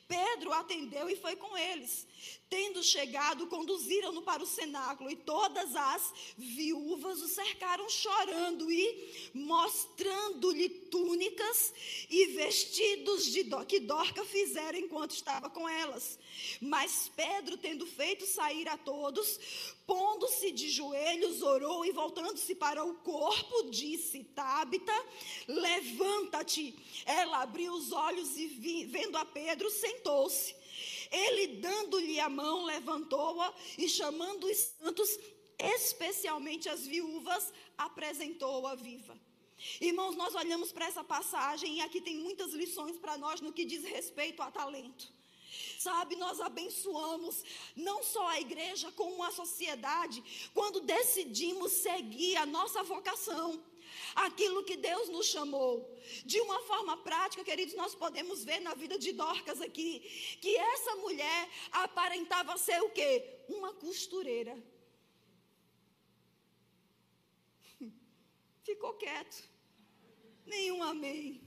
Pedro 0.06 0.52
atendeu 0.52 1.08
e 1.08 1.16
foi 1.16 1.37
com 1.37 1.56
eles. 1.56 2.06
Tendo 2.49 2.82
chegado, 2.82 3.46
conduziram-no 3.46 4.23
para 4.23 4.42
o 4.42 4.46
cenáculo 4.46 5.11
e 5.11 5.16
todas 5.16 5.75
as 5.75 6.12
viúvas 6.37 7.20
o 7.20 7.28
cercaram 7.28 7.88
chorando 7.88 8.70
e 8.70 9.30
mostrando-lhe 9.34 10.68
túnicas 10.68 11.75
e 12.08 12.26
vestidos 12.26 13.25
de 13.26 13.42
do, 13.44 13.64
que 13.64 13.80
Dorca 13.80 14.25
fizera 14.25 14.78
enquanto 14.78 15.12
estava 15.12 15.50
com 15.50 15.68
elas. 15.68 16.18
Mas 16.61 17.11
Pedro, 17.16 17.56
tendo 17.56 17.87
feito 17.87 18.26
sair 18.26 18.68
a 18.68 18.76
todos, 18.76 19.74
pondo-se 19.86 20.50
de 20.50 20.68
joelhos, 20.70 21.42
orou 21.42 21.84
e 21.84 21.92
voltando-se 21.92 22.54
para 22.54 22.84
o 22.84 22.94
corpo, 22.96 23.70
disse: 23.70 24.24
Tábita, 24.24 24.92
levanta-te. 25.46 26.74
Ela 27.04 27.42
abriu 27.42 27.72
os 27.72 27.92
olhos 27.92 28.36
e, 28.36 28.46
vendo 28.86 29.16
a 29.16 29.24
Pedro, 29.24 29.70
sentou-se. 29.70 30.54
Ele, 31.10 31.58
dando-lhe 31.58 32.18
a 32.18 32.28
mão, 32.28 32.64
levantou-a 32.64 33.54
e, 33.78 33.88
chamando 33.88 34.44
os 34.44 34.56
santos, 34.56 35.18
especialmente 35.58 36.68
as 36.68 36.86
viúvas, 36.86 37.52
apresentou-a 37.78 38.74
viva. 38.74 39.18
Irmãos, 39.80 40.16
nós 40.16 40.34
olhamos 40.34 40.72
para 40.72 40.86
essa 40.86 41.04
passagem 41.04 41.76
e 41.76 41.80
aqui 41.80 42.00
tem 42.00 42.16
muitas 42.16 42.52
lições 42.52 42.96
para 42.98 43.16
nós 43.16 43.40
no 43.40 43.52
que 43.52 43.64
diz 43.64 43.84
respeito 43.84 44.42
a 44.42 44.50
talento. 44.50 45.13
Sabe, 45.78 46.16
nós 46.16 46.40
abençoamos 46.40 47.44
não 47.76 48.02
só 48.02 48.26
a 48.28 48.40
igreja, 48.40 48.90
como 48.92 49.23
a 49.23 49.30
sociedade, 49.30 50.23
quando 50.54 50.80
decidimos 50.80 51.73
seguir 51.73 52.37
a 52.37 52.46
nossa 52.46 52.82
vocação 52.82 53.62
aquilo 54.14 54.64
que 54.64 54.76
Deus 54.76 55.08
nos 55.08 55.26
chamou. 55.26 55.73
De 56.25 56.40
uma 56.40 56.61
forma 56.62 56.96
prática, 56.99 57.44
queridos, 57.44 57.75
nós 57.75 57.94
podemos 57.94 58.44
ver 58.44 58.61
na 58.61 58.75
vida 58.75 58.99
de 58.99 59.12
Dorcas 59.12 59.61
aqui, 59.61 60.00
que 60.40 60.56
essa 60.56 60.96
mulher 60.96 61.49
aparentava 61.73 62.56
ser 62.56 62.80
o 62.82 62.90
quê? 62.90 63.44
Uma 63.49 63.73
costureira. 63.75 64.56
Ficou 68.62 68.94
quieto. 68.94 69.49
Nenhum 70.46 70.82
amém. 70.82 71.40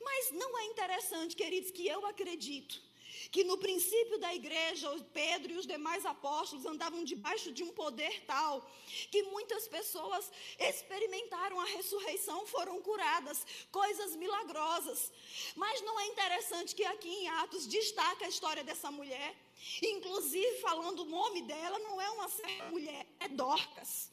Mas 0.00 0.32
não 0.32 0.58
é 0.58 0.66
interessante, 0.66 1.34
queridos, 1.34 1.70
que 1.70 1.86
eu 1.86 2.04
acredito 2.06 2.82
que 3.30 3.44
no 3.44 3.58
princípio 3.58 4.18
da 4.18 4.34
igreja, 4.34 4.88
Pedro 5.12 5.52
e 5.52 5.56
os 5.56 5.66
demais 5.66 6.04
apóstolos 6.04 6.66
andavam 6.66 7.04
debaixo 7.04 7.52
de 7.52 7.62
um 7.62 7.72
poder 7.72 8.24
tal 8.26 8.68
que 9.10 9.22
muitas 9.24 9.66
pessoas 9.68 10.30
experimentaram 10.58 11.60
a 11.60 11.64
ressurreição, 11.64 12.46
foram 12.46 12.80
curadas, 12.82 13.44
coisas 13.70 14.16
milagrosas. 14.16 15.12
Mas 15.56 15.80
não 15.82 15.98
é 16.00 16.06
interessante 16.06 16.74
que 16.74 16.84
aqui 16.84 17.08
em 17.08 17.28
Atos 17.28 17.66
destaca 17.66 18.24
a 18.24 18.28
história 18.28 18.64
dessa 18.64 18.90
mulher, 18.90 19.34
inclusive 19.82 20.60
falando 20.60 21.00
o 21.00 21.04
nome 21.04 21.42
dela, 21.42 21.78
não 21.78 22.00
é 22.00 22.10
uma 22.10 22.28
certa 22.28 22.64
mulher, 22.66 23.06
é 23.20 23.28
Dorcas. 23.28 24.10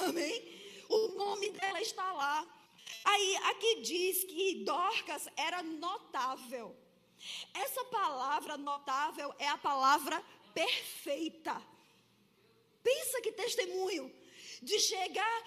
Amém? 0.00 0.60
O 0.88 1.08
nome 1.08 1.50
dela 1.50 1.80
está 1.80 2.12
lá. 2.12 2.46
Aí, 3.04 3.36
aqui 3.50 3.80
diz 3.80 4.24
que 4.24 4.64
Dorcas 4.64 5.28
era 5.36 5.62
notável. 5.62 6.76
Essa 7.54 7.84
palavra 7.84 8.56
notável 8.56 9.34
é 9.38 9.48
a 9.48 9.58
palavra 9.58 10.22
perfeita. 10.54 11.60
Pensa 12.82 13.20
que 13.20 13.32
testemunho 13.32 14.12
de 14.60 14.78
chegar 14.78 15.44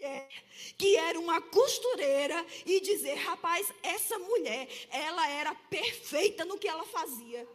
é, 0.00 0.28
que 0.76 0.96
era 0.96 1.18
uma 1.18 1.40
costureira 1.40 2.44
e 2.64 2.80
dizer, 2.80 3.14
rapaz, 3.14 3.72
essa 3.82 4.18
mulher, 4.18 4.68
ela 4.90 5.28
era 5.28 5.54
perfeita 5.54 6.44
no 6.44 6.58
que 6.58 6.68
ela 6.68 6.84
fazia. 6.84 7.46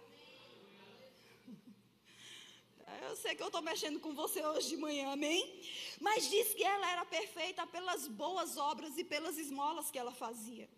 Eu 3.10 3.16
sei 3.16 3.36
que 3.36 3.44
eu 3.44 3.48
estou 3.48 3.62
mexendo 3.62 4.00
com 4.00 4.14
você 4.14 4.46
hoje 4.46 4.70
de 4.70 4.78
manhã, 4.78 5.12
amém? 5.12 5.62
Mas 6.00 6.30
diz 6.30 6.54
que 6.54 6.64
ela 6.64 6.90
era 6.90 7.04
perfeita 7.04 7.68
pelas 7.68 8.08
boas 8.08 8.56
obras 8.56 8.98
e 8.98 9.04
pelas 9.04 9.38
esmolas 9.38 9.92
que 9.92 10.00
ela 10.00 10.14
fazia. 10.14 10.70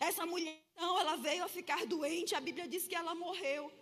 Essa 0.00 0.24
mulher, 0.26 0.58
então, 0.74 0.98
ela 1.00 1.16
veio 1.16 1.44
a 1.44 1.48
ficar 1.48 1.86
doente, 1.86 2.34
a 2.34 2.40
Bíblia 2.40 2.68
diz 2.68 2.86
que 2.86 2.94
ela 2.94 3.14
morreu. 3.14 3.72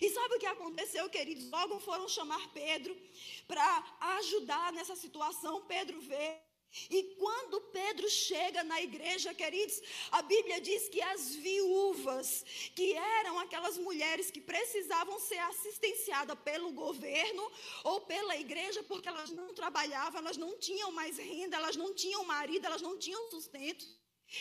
E 0.00 0.10
sabe 0.10 0.34
o 0.34 0.38
que 0.38 0.46
aconteceu, 0.46 1.08
queridos? 1.08 1.50
Logo 1.50 1.80
foram 1.80 2.08
chamar 2.08 2.48
Pedro 2.52 2.96
para 3.46 3.66
ajudar 4.18 4.72
nessa 4.72 4.96
situação. 4.96 5.62
Pedro 5.62 6.00
veio. 6.00 6.38
E 6.90 7.14
quando 7.20 7.60
Pedro 7.60 8.08
chega 8.10 8.64
na 8.64 8.82
igreja, 8.82 9.32
queridos, 9.32 9.80
a 10.10 10.22
Bíblia 10.22 10.60
diz 10.60 10.88
que 10.88 11.00
as 11.00 11.34
viúvas, 11.36 12.44
que 12.74 12.94
eram 12.94 13.38
aquelas 13.38 13.78
mulheres 13.78 14.30
que 14.30 14.40
precisavam 14.40 15.20
ser 15.20 15.38
assistenciadas 15.38 16.36
pelo 16.40 16.72
governo 16.72 17.50
ou 17.84 18.00
pela 18.00 18.36
igreja, 18.36 18.82
porque 18.82 19.08
elas 19.08 19.30
não 19.30 19.54
trabalhavam, 19.54 20.20
elas 20.20 20.36
não 20.36 20.58
tinham 20.58 20.90
mais 20.90 21.16
renda, 21.16 21.56
elas 21.56 21.76
não 21.76 21.94
tinham 21.94 22.24
marido, 22.24 22.66
elas 22.66 22.82
não 22.82 22.98
tinham 22.98 23.30
sustento. 23.30 23.86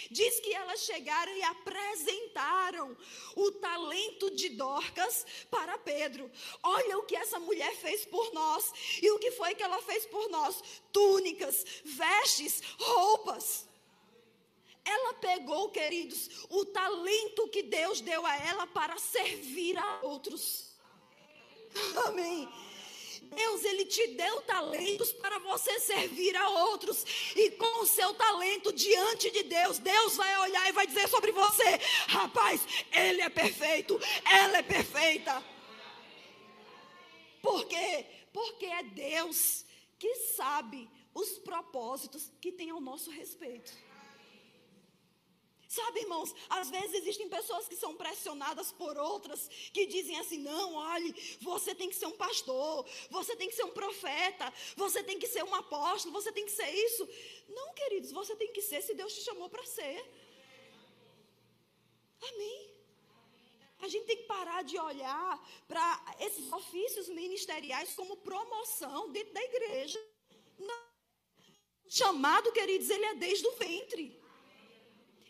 Diz 0.09 0.39
que 0.39 0.53
elas 0.53 0.81
chegaram 0.81 1.35
e 1.35 1.43
apresentaram 1.43 2.97
o 3.35 3.51
talento 3.51 4.31
de 4.31 4.49
Dorcas 4.49 5.25
para 5.51 5.77
Pedro. 5.77 6.31
Olha 6.63 6.97
o 6.97 7.03
que 7.03 7.15
essa 7.15 7.39
mulher 7.39 7.75
fez 7.75 8.05
por 8.05 8.33
nós. 8.33 8.71
E 9.01 9.11
o 9.11 9.19
que 9.19 9.31
foi 9.31 9.53
que 9.55 9.63
ela 9.63 9.81
fez 9.81 10.05
por 10.05 10.29
nós? 10.29 10.63
Túnicas, 10.91 11.63
vestes, 11.83 12.61
roupas. 12.79 13.67
Ela 14.85 15.13
pegou, 15.13 15.69
queridos, 15.69 16.45
o 16.49 16.65
talento 16.65 17.47
que 17.47 17.63
Deus 17.63 18.01
deu 18.01 18.25
a 18.25 18.35
ela 18.37 18.67
para 18.67 18.97
servir 18.97 19.77
a 19.77 20.01
outros. 20.01 20.73
Amém. 22.05 22.49
Deus, 23.23 23.63
Ele 23.63 23.85
te 23.85 24.07
deu 24.07 24.41
talentos 24.41 25.11
para 25.13 25.39
você 25.39 25.79
servir 25.79 26.35
a 26.35 26.49
outros. 26.49 27.05
E 27.35 27.51
com 27.51 27.81
o 27.81 27.87
seu 27.87 28.13
talento 28.13 28.71
diante 28.71 29.31
de 29.31 29.43
Deus, 29.43 29.79
Deus 29.79 30.15
vai 30.15 30.39
olhar 30.39 30.69
e 30.69 30.73
vai 30.73 30.87
dizer 30.87 31.07
sobre 31.07 31.31
você: 31.31 31.79
rapaz, 32.07 32.61
Ele 32.91 33.21
é 33.21 33.29
perfeito, 33.29 33.99
ela 34.25 34.57
é 34.57 34.63
perfeita. 34.63 35.43
Por 37.41 37.65
quê? 37.67 38.05
Porque 38.31 38.65
é 38.65 38.83
Deus 38.83 39.65
que 39.99 40.15
sabe 40.15 40.89
os 41.13 41.37
propósitos 41.39 42.31
que 42.41 42.51
tem 42.51 42.69
ao 42.69 42.81
nosso 42.81 43.11
respeito. 43.11 43.71
Sabe, 45.73 46.01
irmãos, 46.01 46.35
às 46.49 46.69
vezes 46.69 46.93
existem 46.93 47.27
pessoas 47.27 47.67
que 47.67 47.75
são 47.75 47.95
pressionadas 47.95 48.71
por 48.71 48.95
outras 48.95 49.47
que 49.73 49.87
dizem 49.87 50.19
assim: 50.19 50.37
não, 50.37 50.75
olhe, 50.75 51.11
você 51.41 51.73
tem 51.73 51.89
que 51.89 51.95
ser 51.95 52.05
um 52.05 52.17
pastor, 52.25 52.85
você 53.09 53.35
tem 53.35 53.49
que 53.49 53.55
ser 53.55 53.63
um 53.63 53.71
profeta, 53.71 54.53
você 54.75 55.01
tem 55.01 55.17
que 55.17 55.25
ser 55.25 55.43
um 55.43 55.55
apóstolo, 55.55 56.13
você 56.13 56.31
tem 56.31 56.45
que 56.45 56.51
ser 56.51 56.69
isso. 56.69 57.09
Não, 57.49 57.73
queridos, 57.73 58.11
você 58.11 58.35
tem 58.35 58.53
que 58.53 58.61
ser 58.61 58.83
se 58.83 58.93
Deus 58.93 59.15
te 59.15 59.21
chamou 59.23 59.49
para 59.49 59.65
ser. 59.65 59.97
Amém. 62.21 62.69
A 63.79 63.87
gente 63.87 64.05
tem 64.05 64.17
que 64.17 64.27
parar 64.35 64.63
de 64.63 64.77
olhar 64.77 65.31
para 65.67 66.15
esses 66.19 66.53
ofícios 66.53 67.09
ministeriais 67.09 67.95
como 67.95 68.17
promoção 68.17 69.11
dentro 69.11 69.33
da 69.33 69.43
igreja. 69.43 69.99
Não. 70.59 70.83
Chamado, 71.87 72.51
queridos, 72.51 72.91
ele 72.91 73.05
é 73.05 73.15
desde 73.15 73.47
o 73.47 73.53
ventre. 73.53 74.22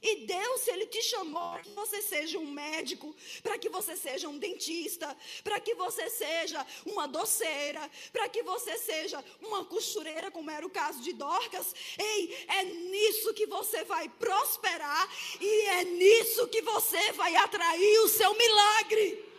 E 0.03 0.25
Deus, 0.25 0.61
se 0.61 0.69
Ele 0.69 0.85
te 0.85 1.01
chamou 1.01 1.53
para 1.53 1.61
que 1.61 1.69
você 1.69 2.01
seja 2.01 2.37
um 2.37 2.45
médico, 2.45 3.15
para 3.41 3.57
que 3.57 3.69
você 3.69 3.95
seja 3.95 4.27
um 4.27 4.37
dentista, 4.37 5.15
para 5.45 5.61
que 5.61 5.73
você 5.75 6.09
seja 6.09 6.67
uma 6.85 7.07
doceira, 7.07 7.89
para 8.11 8.27
que 8.27 8.43
você 8.43 8.77
seja 8.77 9.23
uma 9.41 9.63
costureira, 9.63 10.29
como 10.29 10.51
era 10.51 10.65
o 10.65 10.69
caso 10.69 11.01
de 11.01 11.13
Dorcas, 11.13 11.73
ei, 11.97 12.45
é 12.49 12.63
nisso 12.65 13.33
que 13.33 13.45
você 13.45 13.85
vai 13.85 14.09
prosperar 14.09 15.09
e 15.39 15.61
é 15.69 15.85
nisso 15.85 16.49
que 16.49 16.61
você 16.61 17.13
vai 17.13 17.33
atrair 17.37 17.99
o 17.99 18.09
seu 18.09 18.35
milagre. 18.35 19.31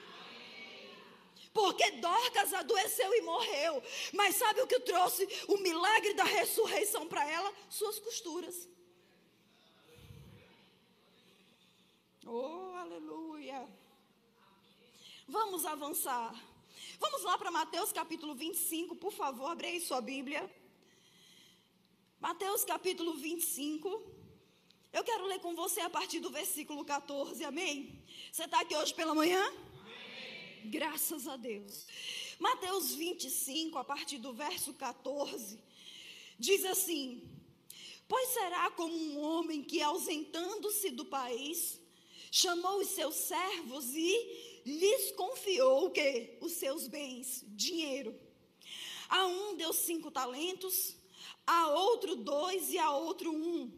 Porque 1.52 1.88
Dorcas 1.92 2.54
adoeceu 2.54 3.14
e 3.14 3.20
morreu. 3.20 3.82
Mas 4.12 4.36
sabe 4.36 4.62
o 4.62 4.66
que 4.66 4.80
trouxe 4.80 5.28
o 5.46 5.58
milagre 5.58 6.14
da 6.14 6.24
ressurreição 6.24 7.06
para 7.06 7.30
ela? 7.30 7.52
Suas 7.68 7.98
costuras. 8.00 8.73
Oh, 12.26 12.74
aleluia. 12.76 13.68
Vamos 15.28 15.66
avançar. 15.66 16.34
Vamos 16.98 17.22
lá 17.22 17.36
para 17.36 17.50
Mateus 17.50 17.92
capítulo 17.92 18.34
25, 18.34 18.96
por 18.96 19.12
favor, 19.12 19.50
abre 19.50 19.66
aí 19.66 19.80
sua 19.80 20.00
Bíblia. 20.00 20.50
Mateus 22.18 22.64
capítulo 22.64 23.12
25. 23.12 24.02
Eu 24.90 25.04
quero 25.04 25.26
ler 25.26 25.38
com 25.40 25.54
você 25.54 25.80
a 25.80 25.90
partir 25.90 26.18
do 26.20 26.30
versículo 26.30 26.82
14, 26.82 27.44
amém? 27.44 28.02
Você 28.32 28.44
está 28.44 28.60
aqui 28.60 28.74
hoje 28.74 28.94
pela 28.94 29.14
manhã? 29.14 29.44
Amém. 29.46 30.70
Graças 30.70 31.28
a 31.28 31.36
Deus. 31.36 31.86
Mateus 32.38 32.94
25, 32.94 33.76
a 33.76 33.84
partir 33.84 34.16
do 34.16 34.32
verso 34.32 34.72
14, 34.72 35.58
diz 36.38 36.64
assim: 36.64 37.22
Pois 38.08 38.30
será 38.30 38.70
como 38.70 38.94
um 38.94 39.20
homem 39.20 39.62
que, 39.62 39.82
ausentando-se 39.82 40.88
do 40.88 41.04
país, 41.04 41.83
chamou 42.34 42.80
os 42.80 42.88
seus 42.88 43.14
servos 43.14 43.94
e 43.94 44.62
lhes 44.66 45.12
confiou 45.12 45.86
o 45.86 45.90
quê? 45.92 46.36
Os 46.40 46.54
seus 46.54 46.88
bens, 46.88 47.44
dinheiro. 47.46 48.12
A 49.08 49.24
um 49.24 49.54
deu 49.54 49.72
cinco 49.72 50.10
talentos, 50.10 50.96
a 51.46 51.68
outro 51.68 52.16
dois 52.16 52.72
e 52.72 52.78
a 52.78 52.90
outro 52.90 53.32
um. 53.32 53.70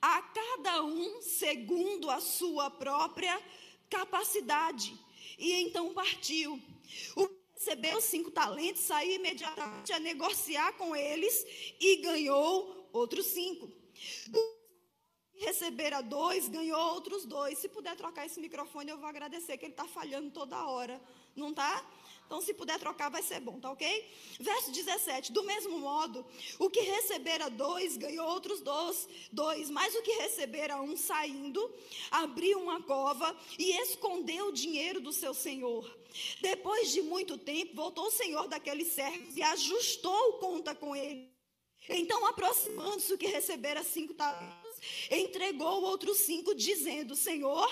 A 0.00 0.22
cada 0.22 0.82
um 0.82 1.20
segundo 1.20 2.08
a 2.08 2.22
sua 2.22 2.70
própria 2.70 3.38
capacidade. 3.90 4.98
E 5.38 5.52
então 5.60 5.92
partiu. 5.92 6.58
O 7.14 7.28
recebeu 7.54 8.00
cinco 8.00 8.30
talentos 8.30 8.80
saiu 8.80 9.16
imediatamente 9.16 9.92
a 9.92 10.00
negociar 10.00 10.72
com 10.78 10.96
eles 10.96 11.44
e 11.78 11.96
ganhou 11.96 12.88
outros 12.94 13.26
cinco. 13.26 13.70
O 14.32 14.59
recebera 15.40 16.02
dois, 16.02 16.48
ganhou 16.48 16.78
outros 16.94 17.24
dois. 17.24 17.58
Se 17.58 17.68
puder 17.68 17.96
trocar 17.96 18.26
esse 18.26 18.38
microfone, 18.40 18.90
eu 18.90 18.98
vou 18.98 19.08
agradecer, 19.08 19.56
que 19.56 19.64
ele 19.64 19.72
está 19.72 19.86
falhando 19.86 20.30
toda 20.30 20.66
hora. 20.66 21.00
Não 21.34 21.50
está? 21.50 21.84
Então, 22.26 22.40
se 22.40 22.54
puder 22.54 22.78
trocar, 22.78 23.10
vai 23.10 23.22
ser 23.22 23.40
bom, 23.40 23.58
tá 23.58 23.72
ok? 23.72 24.08
Verso 24.38 24.70
17: 24.70 25.32
Do 25.32 25.42
mesmo 25.42 25.78
modo, 25.78 26.24
o 26.58 26.70
que 26.70 26.80
recebera 26.80 27.48
dois, 27.50 27.96
ganhou 27.96 28.28
outros 28.28 28.60
dois, 28.60 29.08
dois. 29.32 29.68
Mas 29.70 29.94
o 29.94 30.02
que 30.02 30.12
recebera 30.12 30.80
um 30.80 30.96
saindo, 30.96 31.74
abriu 32.10 32.60
uma 32.60 32.80
cova 32.82 33.36
e 33.58 33.72
escondeu 33.82 34.48
o 34.48 34.52
dinheiro 34.52 35.00
do 35.00 35.12
seu 35.12 35.34
senhor. 35.34 35.84
Depois 36.40 36.92
de 36.92 37.02
muito 37.02 37.38
tempo, 37.38 37.74
voltou 37.74 38.06
o 38.06 38.12
senhor 38.12 38.46
daqueles 38.46 38.88
servos 38.88 39.36
e 39.36 39.42
ajustou 39.42 40.34
conta 40.34 40.74
com 40.74 40.94
ele. 40.94 41.30
Então, 41.88 42.24
aproximando-se 42.26 43.12
o 43.12 43.18
que 43.18 43.26
recebera 43.26 43.82
cinco 43.82 44.14
talentos 44.14 44.59
entregou 45.10 45.82
outros 45.82 46.18
cinco, 46.18 46.54
dizendo: 46.54 47.14
Senhor, 47.14 47.68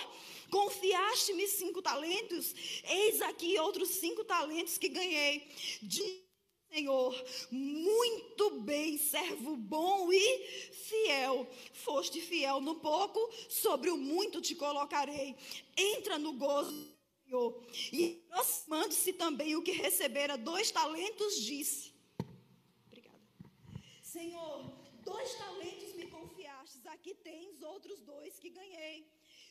confiaste-me 0.50 1.46
cinco 1.46 1.82
talentos, 1.82 2.54
eis 2.84 3.20
aqui 3.22 3.58
outros 3.58 3.88
cinco 3.90 4.24
talentos 4.24 4.78
que 4.78 4.88
ganhei. 4.88 5.46
De 5.82 6.28
Senhor, 6.70 7.14
muito 7.50 8.60
bem, 8.60 8.98
servo 8.98 9.56
bom 9.56 10.12
e 10.12 10.70
fiel. 10.70 11.48
Foste 11.72 12.20
fiel 12.20 12.60
no 12.60 12.74
pouco, 12.74 13.18
sobre 13.48 13.90
o 13.90 13.96
muito 13.96 14.42
te 14.42 14.54
colocarei. 14.54 15.34
Entra 15.74 16.18
no 16.18 16.34
gozo 16.34 16.98
Senhor. 17.28 17.62
E 17.92 18.24
aproximando-se 18.30 19.12
também 19.12 19.54
o 19.54 19.62
que 19.62 19.72
recebera 19.72 20.38
dois 20.38 20.70
talentos, 20.70 21.36
disse: 21.36 21.92
Obrigada. 22.86 23.18
Senhor, 24.02 24.57
dois 25.08 25.34
talentos 25.34 25.78
aqui 26.86 27.14
tens 27.14 27.62
outros 27.62 28.00
dois 28.00 28.38
que 28.38 28.50
ganhei. 28.50 29.06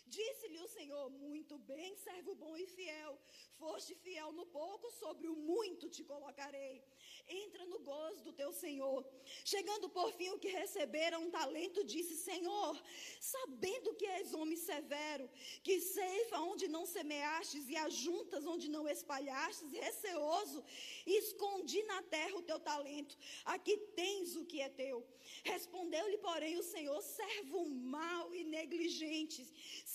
Disse-lhe 0.09 0.59
o 0.59 0.67
Senhor: 0.67 1.09
Muito 1.09 1.57
bem, 1.57 1.95
servo 1.97 2.33
bom 2.35 2.55
e 2.57 2.65
fiel. 2.65 3.19
Foste 3.59 3.93
fiel 3.95 4.31
no 4.31 4.45
pouco, 4.45 4.89
sobre 4.91 5.27
o 5.27 5.35
muito 5.35 5.89
te 5.89 6.03
colocarei. 6.03 6.83
Entra 7.27 7.65
no 7.65 7.79
gozo 7.79 8.23
do 8.23 8.31
teu 8.31 8.51
Senhor. 8.53 9.05
Chegando 9.43 9.89
por 9.89 10.11
fim 10.13 10.29
o 10.29 10.39
que 10.39 10.47
recebera 10.47 11.19
um 11.19 11.29
talento, 11.29 11.83
disse: 11.83 12.15
Senhor, 12.15 12.81
sabendo 13.19 13.95
que 13.95 14.05
és 14.05 14.33
homem 14.33 14.57
severo, 14.57 15.29
que 15.63 15.81
ceifa 15.81 16.39
onde 16.39 16.67
não 16.67 16.85
semeastes 16.85 17.67
e 17.67 17.75
ajuntas 17.75 18.45
onde 18.45 18.69
não 18.69 18.87
espalhastes, 18.87 19.73
e 19.73 19.79
receoso, 19.79 20.63
escondi 21.05 21.83
na 21.83 22.01
terra 22.03 22.35
o 22.37 22.43
teu 22.43 22.59
talento. 22.59 23.17
Aqui 23.45 23.75
tens 23.95 24.35
o 24.35 24.45
que 24.45 24.61
é 24.61 24.69
teu. 24.69 25.05
Respondeu-lhe, 25.43 26.17
porém, 26.19 26.55
o 26.57 26.63
Senhor: 26.63 27.01
servo 27.01 27.65
mau 27.65 28.33
e 28.33 28.43
negligente, 28.43 29.45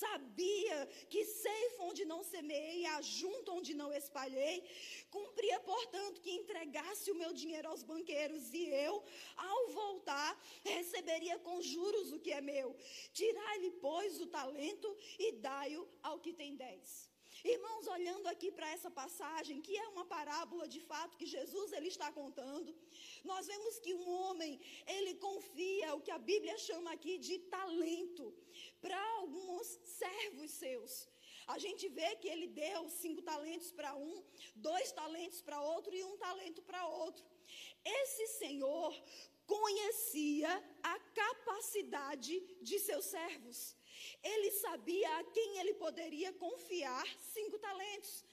sabia 0.03 0.79
que 1.13 1.23
ceifa 1.43 1.83
onde 1.91 2.05
não 2.13 2.21
semeei 2.33 2.81
ajunta 2.99 3.53
onde 3.59 3.73
não 3.83 3.91
espalhei. 4.01 4.57
Cumpria, 5.17 5.59
portanto, 5.73 6.23
que 6.25 6.33
entregasse 6.41 7.11
o 7.13 7.19
meu 7.23 7.33
dinheiro 7.43 7.69
aos 7.69 7.85
banqueiros, 7.93 8.45
e 8.61 8.65
eu, 8.87 8.95
ao 9.51 9.63
voltar, 9.81 10.33
receberia 10.75 11.39
com 11.47 11.57
juros 11.75 12.13
o 12.13 12.21
que 12.25 12.33
é 12.41 12.43
meu. 12.53 12.69
Tirai-lhe, 13.21 13.73
pois, 13.87 14.21
o 14.25 14.29
talento 14.39 14.91
e 15.19 15.33
dai-o 15.49 15.85
ao 16.03 16.19
que 16.25 16.33
tem 16.43 16.55
dez. 16.67 17.13
Irmãos, 17.45 17.87
olhando 17.89 18.27
aqui 18.33 18.49
para 18.57 18.71
essa 18.75 18.91
passagem, 18.99 19.61
que 19.67 19.77
é 19.77 19.87
uma 19.89 20.05
parábola 20.05 20.67
de 20.75 20.81
fato 20.91 21.17
que 21.21 21.27
Jesus 21.37 21.73
ele 21.73 21.89
está 21.95 22.09
contando, 22.21 22.71
nós 23.31 23.47
vemos 23.53 23.81
que 23.85 23.93
um 24.01 24.09
homem, 24.21 24.53
ele 24.87 25.15
confia 25.27 25.89
o 25.97 26.01
que 26.01 26.13
a 26.13 26.21
Bíblia 26.31 26.57
chama 26.67 26.93
aqui 26.93 27.15
de 27.19 27.39
talento 27.57 28.27
para 28.85 29.01
alguns 29.19 29.67
servos 30.01 30.51
seus. 30.63 30.93
A 31.55 31.59
gente 31.65 31.89
vê 31.89 32.09
que 32.21 32.29
ele 32.29 32.49
deu 32.63 32.81
cinco 33.03 33.23
talentos 33.31 33.71
para 33.79 33.95
um, 33.95 34.15
dois 34.55 34.91
talentos 34.93 35.41
para 35.47 35.61
outro 35.75 35.95
e 35.95 36.05
um 36.05 36.17
talento 36.17 36.63
para 36.63 36.87
outro. 36.87 37.25
Esse 37.85 38.27
senhor 38.41 38.93
conhecia 39.47 40.51
a 40.83 40.99
capacidade 41.23 42.35
de 42.69 42.79
seus 42.79 43.07
servos. 43.17 43.77
Ele 44.23 44.51
sabia 44.65 45.11
a 45.19 45.25
quem 45.25 45.59
ele 45.59 45.75
poderia 45.75 46.33
confiar 46.33 47.07
cinco 47.35 47.59
talentos, 47.59 48.25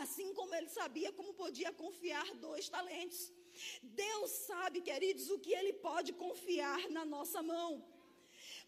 assim 0.00 0.32
como 0.34 0.54
ele 0.54 0.68
sabia 0.68 1.12
como 1.12 1.34
podia 1.34 1.72
confiar 1.72 2.26
dois 2.34 2.68
talentos. 2.68 3.32
Deus 3.82 4.30
sabe, 4.30 4.80
queridos, 4.80 5.28
o 5.30 5.38
que 5.38 5.52
ele 5.52 5.72
pode 5.72 6.12
confiar 6.12 6.88
na 6.90 7.04
nossa 7.04 7.42
mão. 7.42 7.70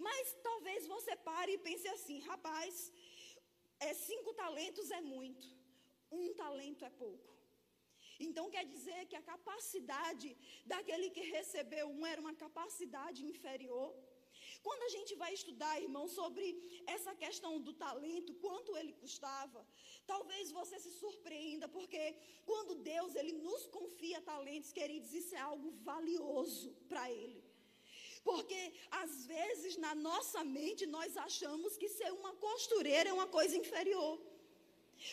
Mas 0.06 0.32
talvez 0.48 0.86
você 0.94 1.14
pare 1.30 1.52
e 1.54 1.62
pense 1.66 1.86
assim, 1.96 2.18
rapaz, 2.30 2.92
é, 3.86 3.92
cinco 3.94 4.32
talentos 4.44 4.90
é 4.90 5.00
muito, 5.14 5.46
um 6.10 6.32
talento 6.42 6.84
é 6.84 6.92
pouco. 7.04 7.30
Então 8.26 8.44
quer 8.54 8.64
dizer 8.74 9.00
que 9.10 9.16
a 9.18 9.26
capacidade 9.32 10.28
daquele 10.72 11.08
que 11.16 11.24
recebeu 11.36 11.86
um 11.88 12.06
era 12.12 12.20
uma 12.24 12.34
capacidade 12.44 13.20
inferior. 13.32 13.90
Quando 14.66 14.82
a 14.86 14.90
gente 14.96 15.12
vai 15.22 15.32
estudar, 15.32 15.80
irmão, 15.80 16.06
sobre 16.06 16.44
essa 16.94 17.14
questão 17.14 17.52
do 17.66 17.72
talento, 17.72 18.34
quanto 18.44 18.76
ele 18.76 18.92
custava, 19.02 19.66
talvez 20.06 20.52
você 20.58 20.78
se 20.78 20.92
surpreenda, 21.02 21.66
porque 21.76 22.02
quando 22.44 22.74
Deus 22.92 23.14
ele 23.14 23.32
nos 23.32 23.66
confia 23.78 24.20
talentos, 24.20 24.72
queridos, 24.72 25.14
isso 25.14 25.34
é 25.34 25.38
algo 25.38 25.70
valioso 25.92 26.70
para 26.90 27.10
ele. 27.10 27.49
Porque 28.24 28.72
às 28.90 29.24
vezes 29.24 29.76
na 29.76 29.94
nossa 29.94 30.44
mente 30.44 30.86
nós 30.86 31.16
achamos 31.16 31.76
que 31.76 31.88
ser 31.88 32.12
uma 32.12 32.32
costureira 32.34 33.10
é 33.10 33.12
uma 33.12 33.26
coisa 33.26 33.56
inferior. 33.56 34.20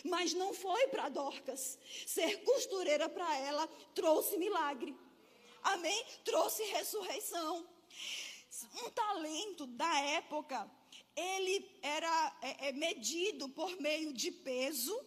Mas 0.04 0.34
não 0.34 0.54
foi 0.54 0.88
para 0.88 1.10
Dorcas. 1.10 1.80
Ser 2.06 2.44
costureira 2.44 3.08
para 3.08 3.38
ela 3.38 3.68
trouxe 3.96 4.38
milagre. 4.38 4.96
Amém? 5.64 6.06
Trouxe 6.26 6.64
ressurreição. 6.64 7.68
Um 8.84 8.90
talento 8.90 9.66
da 9.68 10.00
época, 10.00 10.70
ele 11.16 11.70
era 11.82 12.38
é, 12.42 12.70
é, 12.70 12.72
medido 12.72 13.48
por 13.50 13.80
meio 13.80 14.12
de 14.12 14.32
peso 14.32 15.00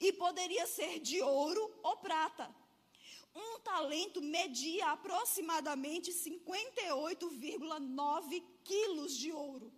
e 0.00 0.12
poderia 0.12 0.66
ser 0.66 0.98
de 0.98 1.20
ouro 1.22 1.80
ou 1.82 1.96
prata 1.98 2.54
um 3.36 3.60
talento 3.60 4.20
media 4.22 4.86
aproximadamente 4.96 6.10
58,9 6.12 8.42
quilos 8.64 9.16
de 9.16 9.30
ouro. 9.32 9.72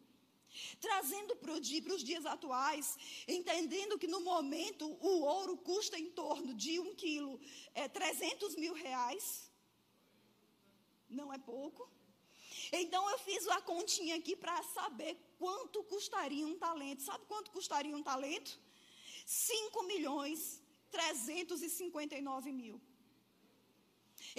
Trazendo 0.81 1.37
para 1.37 1.53
os 1.53 2.03
dias 2.11 2.27
atuais, 2.35 2.97
entendendo 3.27 3.99
que 3.99 4.09
no 4.14 4.21
momento 4.21 4.87
o 5.01 5.21
ouro 5.38 5.57
custa 5.57 5.99
em 5.99 6.11
torno 6.11 6.55
de 6.55 6.79
um 6.81 6.94
quilo, 6.94 7.40
é, 7.75 7.88
300 7.88 8.55
mil 8.57 8.75
reais. 8.75 9.51
Não 11.09 11.33
é 11.33 11.38
pouco. 11.38 11.88
Então 12.73 13.09
eu 13.11 13.18
fiz 13.18 13.47
a 13.49 13.61
continha 13.61 14.16
aqui 14.16 14.35
para 14.37 14.62
saber 14.62 15.16
quanto 15.38 15.83
custaria 15.85 16.47
um 16.47 16.59
talento. 16.59 17.03
Sabe 17.03 17.25
quanto 17.27 17.51
custaria 17.51 17.97
um 17.97 18.03
talento? 18.03 18.59
5 19.27 19.83
milhões 19.85 20.62
359 20.90 22.53
mil. 22.53 22.81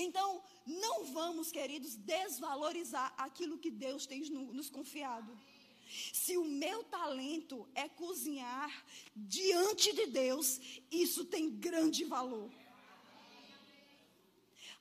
Então, 0.02 0.42
não 0.66 1.04
vamos, 1.18 1.52
queridos, 1.52 1.96
desvalorizar 1.98 3.14
aquilo 3.18 3.58
que 3.58 3.70
Deus 3.70 4.06
tem 4.06 4.22
nos 4.30 4.70
confiado. 4.70 5.38
Se 6.14 6.38
o 6.38 6.46
meu 6.46 6.86
talento 6.86 7.68
é 7.76 7.90
cozinhar 7.90 8.72
diante 9.14 9.92
de 9.94 10.06
Deus, 10.06 10.62
isso 10.90 11.26
tem 11.26 11.50
grande 11.50 12.06
valor. 12.06 12.50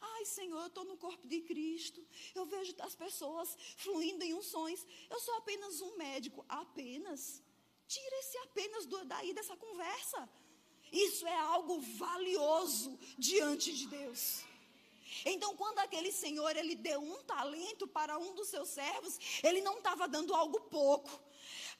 Ai, 0.00 0.24
Senhor, 0.24 0.60
eu 0.60 0.66
estou 0.68 0.84
no 0.84 0.96
corpo 0.96 1.26
de 1.26 1.40
Cristo. 1.40 2.00
Eu 2.32 2.44
vejo 2.46 2.76
as 2.80 2.94
pessoas 2.94 3.56
fluindo 3.76 4.22
em 4.24 4.34
unções. 4.34 4.86
Eu 5.10 5.18
sou 5.18 5.34
apenas 5.38 5.80
um 5.80 5.96
médico. 5.96 6.44
Apenas. 6.48 7.42
Tira-se 7.88 8.38
apenas 8.38 8.86
do, 8.86 9.04
daí 9.04 9.32
dessa 9.34 9.56
conversa. 9.56 10.28
Isso 10.92 11.26
é 11.26 11.38
algo 11.38 11.80
valioso 11.80 12.96
diante 13.18 13.72
de 13.72 13.88
Deus. 13.88 14.47
Então, 15.24 15.56
quando 15.56 15.78
aquele 15.78 16.12
senhor 16.12 16.56
ele 16.56 16.74
deu 16.74 17.00
um 17.00 17.22
talento 17.24 17.86
para 17.86 18.18
um 18.18 18.34
dos 18.34 18.48
seus 18.48 18.68
servos, 18.68 19.18
ele 19.42 19.60
não 19.60 19.78
estava 19.78 20.06
dando 20.06 20.34
algo 20.34 20.60
pouco. 20.62 21.10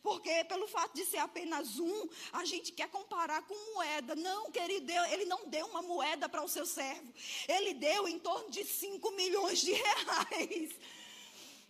Porque 0.03 0.45
pelo 0.45 0.69
fato 0.69 0.95
de 0.95 1.05
ser 1.05 1.19
apenas 1.19 1.79
um, 1.79 2.09
a 2.33 2.45
gente 2.45 2.73
quer 2.73 2.89
comparar 2.89 3.43
com 3.43 3.75
moeda. 3.75 4.15
Não, 4.15 4.51
querido, 4.51 4.93
ele 5.11 5.25
não 5.25 5.47
deu 5.47 5.67
uma 5.67 5.83
moeda 5.83 6.29
para 6.29 6.43
o 6.43 6.49
seu 6.49 6.65
servo. 6.65 7.13
Ele 7.49 7.75
deu 7.75 8.07
em 8.07 8.19
torno 8.19 8.51
de 8.51 8.65
5 8.65 9.11
milhões 9.13 9.61
de 9.61 9.73
reais. 9.73 10.75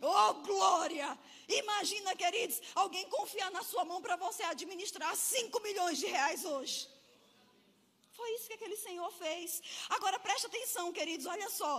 Oh, 0.01 0.35
glória! 0.35 1.19
Imagina, 1.49 2.15
queridos, 2.15 2.61
alguém 2.75 3.09
confiar 3.09 3.51
na 3.51 3.65
sua 3.65 3.85
mão 3.85 4.01
para 4.01 4.17
você 4.17 4.43
administrar 4.45 5.17
5 5.17 5.61
milhões 5.61 5.99
de 5.99 6.07
reais 6.07 6.45
hoje. 6.45 6.89
Foi 8.19 8.31
isso 8.35 8.49
que 8.49 8.59
aquele 8.59 8.77
senhor 8.77 9.11
fez. 9.13 9.63
Agora 9.97 10.19
preste 10.27 10.47
atenção, 10.47 10.87
queridos, 10.99 11.27
olha 11.35 11.49
só. 11.59 11.75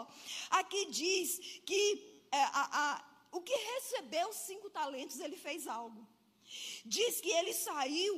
Aqui 0.59 0.81
diz 0.99 1.29
que 1.69 1.81
é, 2.31 2.43
a, 2.61 2.63
a, 2.81 2.85
o 3.37 3.41
que 3.47 3.57
recebeu 3.71 4.27
cinco 4.31 4.69
talentos, 4.69 5.19
ele 5.19 5.35
fez 5.47 5.67
algo. 5.67 6.01
Diz 6.95 7.19
que 7.19 7.31
ele 7.39 7.53
saiu 7.53 8.13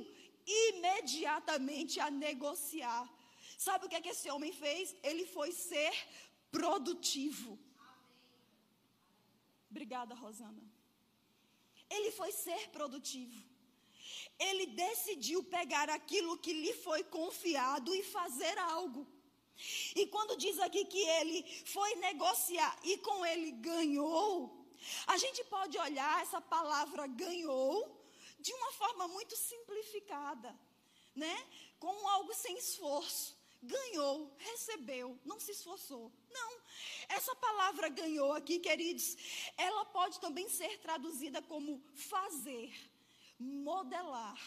imediatamente 0.67 1.99
a 1.99 2.11
negociar. 2.11 3.05
Sabe 3.57 3.85
o 3.85 3.89
que, 3.89 3.95
é 3.99 4.03
que 4.05 4.13
esse 4.15 4.29
homem 4.29 4.53
fez? 4.53 4.95
Ele 5.01 5.25
foi 5.25 5.51
ser 5.51 5.93
produtivo. 6.51 7.57
Obrigada, 9.71 10.13
Rosana. 10.13 10.63
Ele 11.89 12.11
foi 12.19 12.31
ser 12.31 12.61
produtivo 12.69 13.50
ele 14.39 14.65
decidiu 14.67 15.43
pegar 15.43 15.89
aquilo 15.89 16.37
que 16.37 16.53
lhe 16.53 16.73
foi 16.73 17.03
confiado 17.03 17.93
e 17.93 18.03
fazer 18.03 18.57
algo. 18.57 19.07
E 19.95 20.07
quando 20.07 20.37
diz 20.37 20.59
aqui 20.59 20.85
que 20.85 20.99
ele 20.99 21.43
foi 21.65 21.95
negociar 21.95 22.79
e 22.83 22.97
com 22.97 23.25
ele 23.25 23.51
ganhou, 23.51 24.65
a 25.07 25.17
gente 25.17 25.43
pode 25.45 25.77
olhar 25.77 26.21
essa 26.21 26.41
palavra 26.41 27.05
ganhou 27.07 28.01
de 28.39 28.51
uma 28.53 28.71
forma 28.71 29.07
muito 29.07 29.35
simplificada, 29.35 30.57
né? 31.15 31.47
Como 31.79 32.07
algo 32.07 32.33
sem 32.33 32.57
esforço. 32.57 33.39
Ganhou, 33.63 34.35
recebeu, 34.39 35.19
não 35.23 35.39
se 35.39 35.51
esforçou. 35.51 36.11
Não. 36.31 36.61
Essa 37.09 37.35
palavra 37.35 37.89
ganhou 37.89 38.33
aqui, 38.33 38.57
queridos, 38.57 39.15
ela 39.55 39.85
pode 39.85 40.19
também 40.19 40.49
ser 40.49 40.79
traduzida 40.79 41.43
como 41.43 41.79
fazer 41.93 42.73
modelar. 43.41 44.39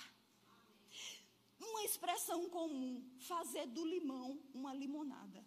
Uma 1.59 1.83
expressão 1.85 2.49
comum, 2.49 3.03
fazer 3.19 3.67
do 3.67 3.85
limão 3.85 4.39
uma 4.53 4.75
limonada. 4.75 5.45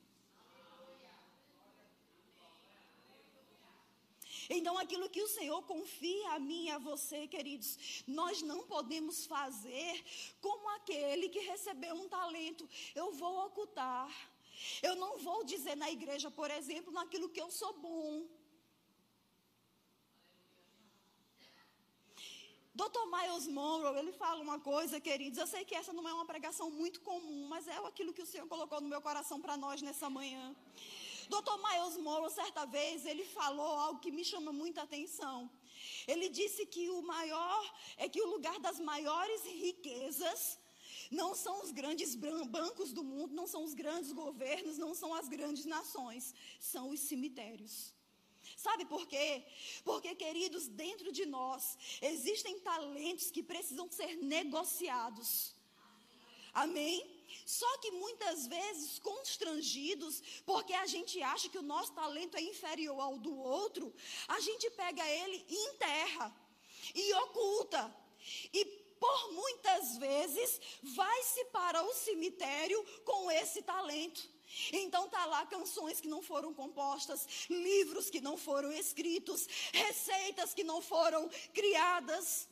Então, 4.50 4.78
aquilo 4.78 5.10
que 5.10 5.22
o 5.22 5.28
Senhor 5.28 5.62
confia 5.64 6.32
a 6.32 6.40
mim 6.40 6.66
e 6.66 6.72
a 6.72 6.78
você, 6.78 7.28
queridos, 7.28 8.04
nós 8.08 8.42
não 8.42 8.66
podemos 8.66 9.26
fazer 9.26 10.04
como 10.40 10.70
aquele 10.70 11.28
que 11.28 11.40
recebeu 11.40 11.94
um 11.96 12.08
talento. 12.08 12.68
Eu 12.96 13.12
vou 13.12 13.46
ocultar, 13.46 14.10
Eu 14.82 14.96
não 14.96 15.18
vou 15.20 15.44
dizer 15.44 15.76
na 15.76 15.90
igreja, 15.92 16.30
por 16.32 16.50
exemplo, 16.50 16.92
naquilo 16.92 17.30
que 17.30 17.42
eu 17.42 17.52
sou 17.52 17.74
bom. 17.74 18.28
Dr. 22.82 23.06
Miles 23.16 23.48
Monroe, 23.48 23.98
ele 23.98 24.12
fala 24.12 24.40
uma 24.40 24.60
coisa, 24.60 25.00
queridos. 25.00 25.40
Eu 25.40 25.48
sei 25.48 25.66
que 25.66 25.74
essa 25.74 25.92
não 25.92 26.08
é 26.08 26.13
uma 26.13 26.28
pregação 26.32 26.70
muito 26.70 27.02
comum, 27.02 27.48
mas 27.54 27.68
é 27.68 27.78
aquilo 27.92 28.13
que 28.13 28.22
o 28.22 28.26
Senhor 28.32 28.48
colocou 28.48 28.80
no 28.80 28.88
meu 28.88 29.02
coração 29.02 29.42
para 29.42 29.58
nós 29.58 29.82
nessa 29.82 30.08
manhã. 30.12 30.56
Dr. 31.28 31.58
Miles 31.66 31.98
Monroe, 31.98 32.32
certa 32.32 32.66
vez, 32.66 33.04
ele 33.08 33.26
falou 33.26 33.72
algo 33.86 34.00
que 34.00 34.12
me 34.12 34.24
chama 34.24 34.52
muita 34.62 34.84
atenção. 34.84 35.50
Ele 36.08 36.30
disse 36.30 36.68
que 36.68 36.88
o 36.92 37.02
maior, 37.02 37.63
é 37.98 38.08
que 38.08 38.22
o 38.22 38.30
lugar 38.36 38.60
das 38.60 38.80
maiores 38.80 39.42
riquezas 39.66 40.60
não 41.10 41.34
são 41.34 41.63
os 41.63 41.72
grandes 41.72 42.13
bancos 42.13 42.94
do 42.94 43.04
mundo, 43.04 43.34
não 43.34 43.48
são 43.48 43.63
os 43.63 43.74
grandes 43.74 44.12
governos, 44.12 44.78
não 44.78 44.94
são 44.94 45.16
as 45.16 45.28
grandes 45.28 45.66
nações, 45.66 46.32
são 46.60 46.90
os 46.92 47.00
cemitérios. 47.00 47.97
Sabe 48.58 48.86
por 48.86 49.06
quê? 49.08 49.43
Porque, 49.86 50.15
queridos, 50.15 50.67
dentro 50.67 51.12
de 51.12 51.28
nós 51.28 51.78
existem 52.02 52.60
talentos 52.60 53.30
que 53.30 53.43
precisam 53.43 53.88
ser 53.91 54.17
negociados. 54.17 55.56
Amém? 56.52 56.98
Só 57.46 57.72
que 57.78 57.91
muitas 57.91 58.48
vezes 58.48 58.98
constrangidos, 58.98 60.24
porque 60.43 60.74
a 60.74 60.88
gente 60.88 61.22
acha 61.22 61.50
que 61.50 61.60
o 61.60 61.70
nosso 61.74 61.93
talento 61.93 62.36
é 62.36 62.41
inferior 62.41 63.00
ao 63.00 63.20
do 63.20 63.38
outro, 63.38 63.93
a 64.28 64.39
gente 64.39 64.67
pega 64.72 65.08
ele 65.08 65.46
e 65.48 65.56
enterra 65.70 66.36
e 66.96 67.13
oculta. 67.13 67.96
E 68.52 68.65
por 69.00 69.34
muitas 69.34 69.98
vezes 69.98 70.60
vai-se 70.82 71.46
para 71.46 71.84
o 71.84 71.93
cemitério 71.93 72.84
com 73.06 73.30
esse 73.30 73.62
talento. 73.62 74.37
Então 74.72 75.10
tá 75.10 75.26
lá 75.26 75.46
canções 75.46 76.00
que 76.00 76.08
não 76.08 76.22
foram 76.22 76.54
compostas, 76.54 77.48
livros 77.50 78.10
que 78.10 78.22
não 78.22 78.38
foram 78.38 78.72
escritos, 78.72 79.48
receitas 79.74 80.54
que 80.54 80.64
não 80.64 80.82
foram 80.82 81.30
criadas 81.54 82.48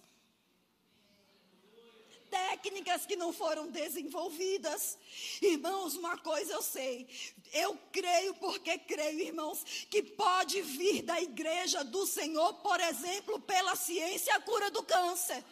técnicas 2.30 3.06
que 3.06 3.16
não 3.16 3.32
foram 3.32 3.68
desenvolvidas. 3.68 4.98
Irmãos, 5.42 5.96
uma 5.96 6.18
coisa 6.18 6.54
eu 6.54 6.62
sei, 6.62 7.08
eu 7.54 7.78
creio 7.92 8.34
porque 8.36 8.78
creio, 8.78 9.20
irmãos, 9.20 9.64
que 9.90 10.04
pode 10.04 10.62
vir 10.62 11.02
da 11.02 11.22
igreja 11.22 11.84
do 11.84 12.06
Senhor, 12.06 12.54
por 12.56 12.80
exemplo, 12.80 13.40
pela 13.40 13.76
ciência, 13.76 14.36
a 14.36 14.42
cura 14.42 14.70
do 14.70 14.84
câncer. 14.84 15.44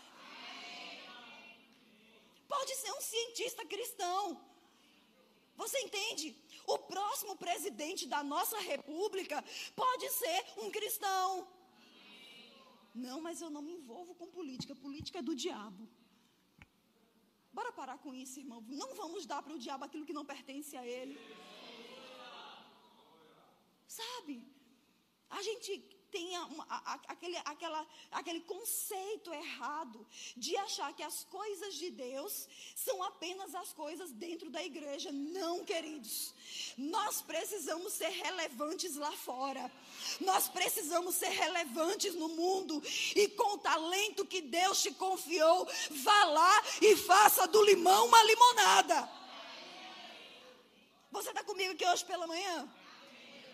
Pode 2.48 2.76
ser 2.76 2.92
um 2.92 3.02
cientista 3.02 3.66
cristão. 3.66 4.53
Você 5.56 5.80
entende? 5.80 6.36
O 6.66 6.78
próximo 6.94 7.36
presidente 7.36 8.08
da 8.14 8.22
nossa 8.24 8.60
república 8.60 9.44
pode 9.76 10.10
ser 10.22 10.40
um 10.58 10.70
cristão. 10.72 11.48
Não, 12.94 13.20
mas 13.22 13.42
eu 13.42 13.50
não 13.50 13.62
me 13.62 13.74
envolvo 13.74 14.14
com 14.16 14.28
política. 14.40 14.76
Política 14.76 15.20
é 15.20 15.28
do 15.30 15.36
diabo. 15.36 15.88
Bora 17.52 17.72
parar 17.72 17.98
com 18.04 18.14
isso, 18.14 18.40
irmão. 18.40 18.62
Não 18.68 18.96
vamos 18.96 19.26
dar 19.26 19.42
para 19.44 19.54
o 19.54 19.60
diabo 19.66 19.86
aquilo 19.86 20.06
que 20.06 20.18
não 20.20 20.26
pertence 20.26 20.76
a 20.76 20.86
ele. 20.86 21.18
Sabe? 23.88 24.36
A 25.30 25.42
gente 25.48 25.72
tem 26.14 26.38
uma, 26.38 26.64
a, 26.70 26.94
aquele, 27.08 27.36
aquela, 27.44 27.88
aquele 28.12 28.42
conceito 28.42 29.34
errado 29.34 30.06
de 30.38 30.56
achar 30.58 30.94
que 30.94 31.02
as 31.02 31.24
coisas 31.24 31.74
de 31.74 31.90
Deus 31.90 32.48
são 32.76 33.02
apenas 33.02 33.56
as 33.56 33.74
coisas 33.74 34.12
dentro 34.12 34.52
da 34.52 34.64
igreja. 34.64 35.12
Não, 35.12 35.66
queridos. 35.66 36.36
Nós 36.78 37.24
precisamos 37.24 37.94
ser 37.94 38.10
relevantes 38.10 38.96
lá 38.96 39.12
fora. 39.12 39.72
Nós 40.22 40.48
precisamos 40.48 41.16
ser 41.16 41.30
relevantes 41.30 42.14
no 42.14 42.30
mundo. 42.30 42.82
E 43.16 43.28
com 43.30 43.56
o 43.56 43.58
talento 43.58 44.24
que 44.24 44.42
Deus 44.42 44.84
te 44.84 44.92
confiou, 44.92 45.68
vá 45.90 46.26
lá 46.26 46.64
e 46.80 46.96
faça 46.96 47.48
do 47.48 47.64
limão 47.64 48.06
uma 48.06 48.24
limonada. 48.24 49.10
Você 51.12 51.30
está 51.30 51.44
comigo 51.44 51.74
aqui 51.74 51.86
hoje 51.88 52.06
pela 52.06 52.28
manhã? 52.28 52.70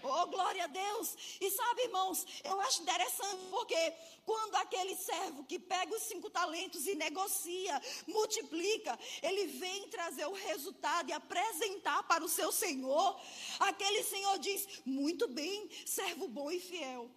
Oh, 0.04 0.28
glória 0.28 0.64
a 0.64 0.68
Deus. 0.68 1.16
E 1.42 1.52
sabe, 1.52 1.84
irmãos, 1.84 2.26
eu 2.44 2.60
acho 2.62 2.82
interessante 2.82 3.46
porque 3.50 3.94
quando 4.26 4.56
aquele 4.56 4.96
servo 4.96 5.44
que 5.44 5.60
pega 5.60 5.96
os 5.96 6.04
cinco 6.04 6.30
talentos 6.30 6.88
e 6.88 6.96
negocia, 6.96 7.82
multiplica, 8.08 8.98
ele 9.22 9.48
vem 9.48 9.90
trazer 9.90 10.26
o 10.26 10.34
resultado 10.34 11.10
e 11.10 11.14
apresentar 11.14 12.04
para 12.04 12.24
o 12.24 12.30
seu 12.30 12.52
senhor, 12.52 13.20
aquele 13.60 14.04
senhor 14.04 14.38
diz: 14.40 14.82
Muito 14.86 15.28
bem, 15.28 15.70
servo 15.86 16.28
bom 16.28 16.50
e 16.50 16.60
fiel. 16.60 17.10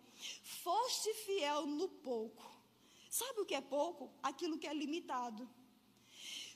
Foste 0.43 1.13
fiel 1.15 1.67
no 1.67 1.89
pouco. 1.89 2.51
Sabe 3.11 3.41
o 3.41 3.45
que 3.45 3.55
é 3.55 3.61
pouco? 3.61 4.11
Aquilo 4.23 4.59
que 4.59 4.67
é 4.67 4.73
limitado. 4.73 5.49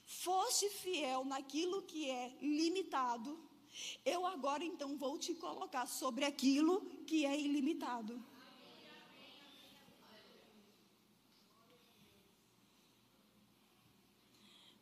Foste 0.06 0.70
fiel 0.70 1.24
naquilo 1.24 1.82
que 1.82 2.08
é 2.08 2.32
limitado 2.40 3.38
eu 4.04 4.26
agora 4.26 4.64
então 4.64 4.96
vou 4.96 5.18
te 5.18 5.34
colocar 5.34 5.86
sobre 5.86 6.24
aquilo 6.24 6.80
que 7.06 7.24
é 7.24 7.38
ilimitado. 7.38 8.22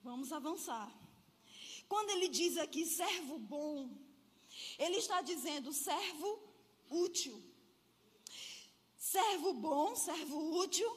Vamos 0.02 0.32
avançar. 0.32 0.92
Quando 1.88 2.10
ele 2.10 2.28
diz 2.28 2.58
aqui 2.58 2.84
servo 2.84 3.38
bom, 3.38 3.90
ele 4.78 4.96
está 4.96 5.22
dizendo 5.22 5.72
servo 5.72 6.42
útil. 6.90 7.42
Servo 8.96 9.54
bom, 9.54 9.94
servo 9.94 10.58
útil 10.58 10.90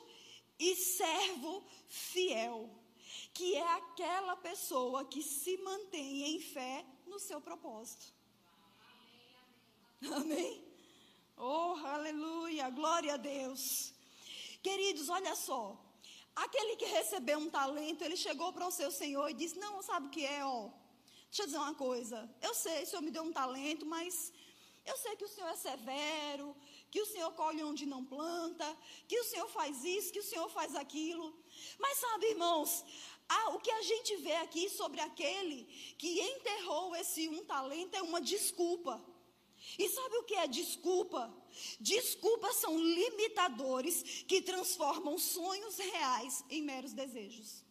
e 0.59 0.75
servo 0.75 1.63
fiel, 1.87 2.69
que 3.33 3.55
é 3.55 3.67
aquela 3.73 4.35
pessoa 4.35 5.05
que 5.05 5.21
se 5.21 5.55
mantém 5.57 6.35
em 6.35 6.39
fé 6.39 6.85
no 7.07 7.19
seu 7.19 7.39
propósito. 7.41 8.05
Amém? 10.13 10.63
Oh, 11.35 11.75
aleluia, 11.85 12.69
glória 12.69 13.13
a 13.15 13.17
Deus. 13.17 13.61
Queridos, 14.61 15.09
olha 15.09 15.35
só. 15.35 15.77
Aquele 16.35 16.75
que 16.75 16.85
recebeu 16.85 17.39
um 17.39 17.49
talento, 17.49 18.03
ele 18.03 18.15
chegou 18.15 18.53
para 18.53 18.67
o 18.67 18.71
seu 18.71 18.91
Senhor 18.91 19.29
e 19.29 19.33
disse: 19.33 19.57
Não, 19.57 19.81
sabe 19.81 20.07
o 20.07 20.09
que 20.09 20.25
é? 20.25 20.45
Ó, 20.45 20.69
deixa 21.25 21.43
eu 21.43 21.45
dizer 21.47 21.57
uma 21.57 21.73
coisa. 21.73 22.29
Eu 22.41 22.53
sei, 22.53 22.83
o 22.83 22.87
Senhor 22.87 23.01
me 23.01 23.11
deu 23.11 23.23
um 23.23 23.33
talento, 23.33 23.85
mas 23.85 24.13
eu 24.85 24.95
sei 24.97 25.15
que 25.15 25.25
o 25.25 25.27
Senhor 25.27 25.49
é 25.49 25.55
severo, 25.55 26.55
que 26.89 27.01
o 27.01 27.05
Senhor 27.05 27.31
colhe 27.33 27.63
onde 27.63 27.85
não 27.85 28.05
planta, 28.05 28.67
que 29.07 29.19
o 29.19 29.23
Senhor 29.23 29.49
faz 29.49 29.83
isso, 29.83 30.13
que 30.13 30.19
o 30.19 30.29
Senhor 30.31 30.49
faz 30.49 30.75
aquilo. 30.75 31.27
Mas 31.77 31.97
sabe, 31.97 32.27
irmãos, 32.27 32.85
ah, 33.29 33.49
o 33.51 33.59
que 33.59 33.71
a 33.71 33.81
gente 33.81 34.15
vê 34.17 34.35
aqui 34.35 34.69
sobre 34.69 35.01
aquele 35.01 35.63
que 35.97 36.21
enterrou 36.21 36.95
esse 36.95 37.27
um 37.27 37.43
talento 37.43 37.95
é 37.95 38.01
uma 38.01 38.21
desculpa. 38.21 39.03
E 39.77 39.89
sabe 39.89 40.17
o 40.17 40.23
que 40.23 40.35
é 40.35 40.47
desculpa? 40.47 41.33
Desculpas 41.79 42.55
são 42.57 42.77
limitadores 42.77 44.23
que 44.27 44.41
transformam 44.41 45.17
sonhos 45.17 45.77
reais 45.77 46.43
em 46.49 46.61
meros 46.61 46.93
desejos. 46.93 47.63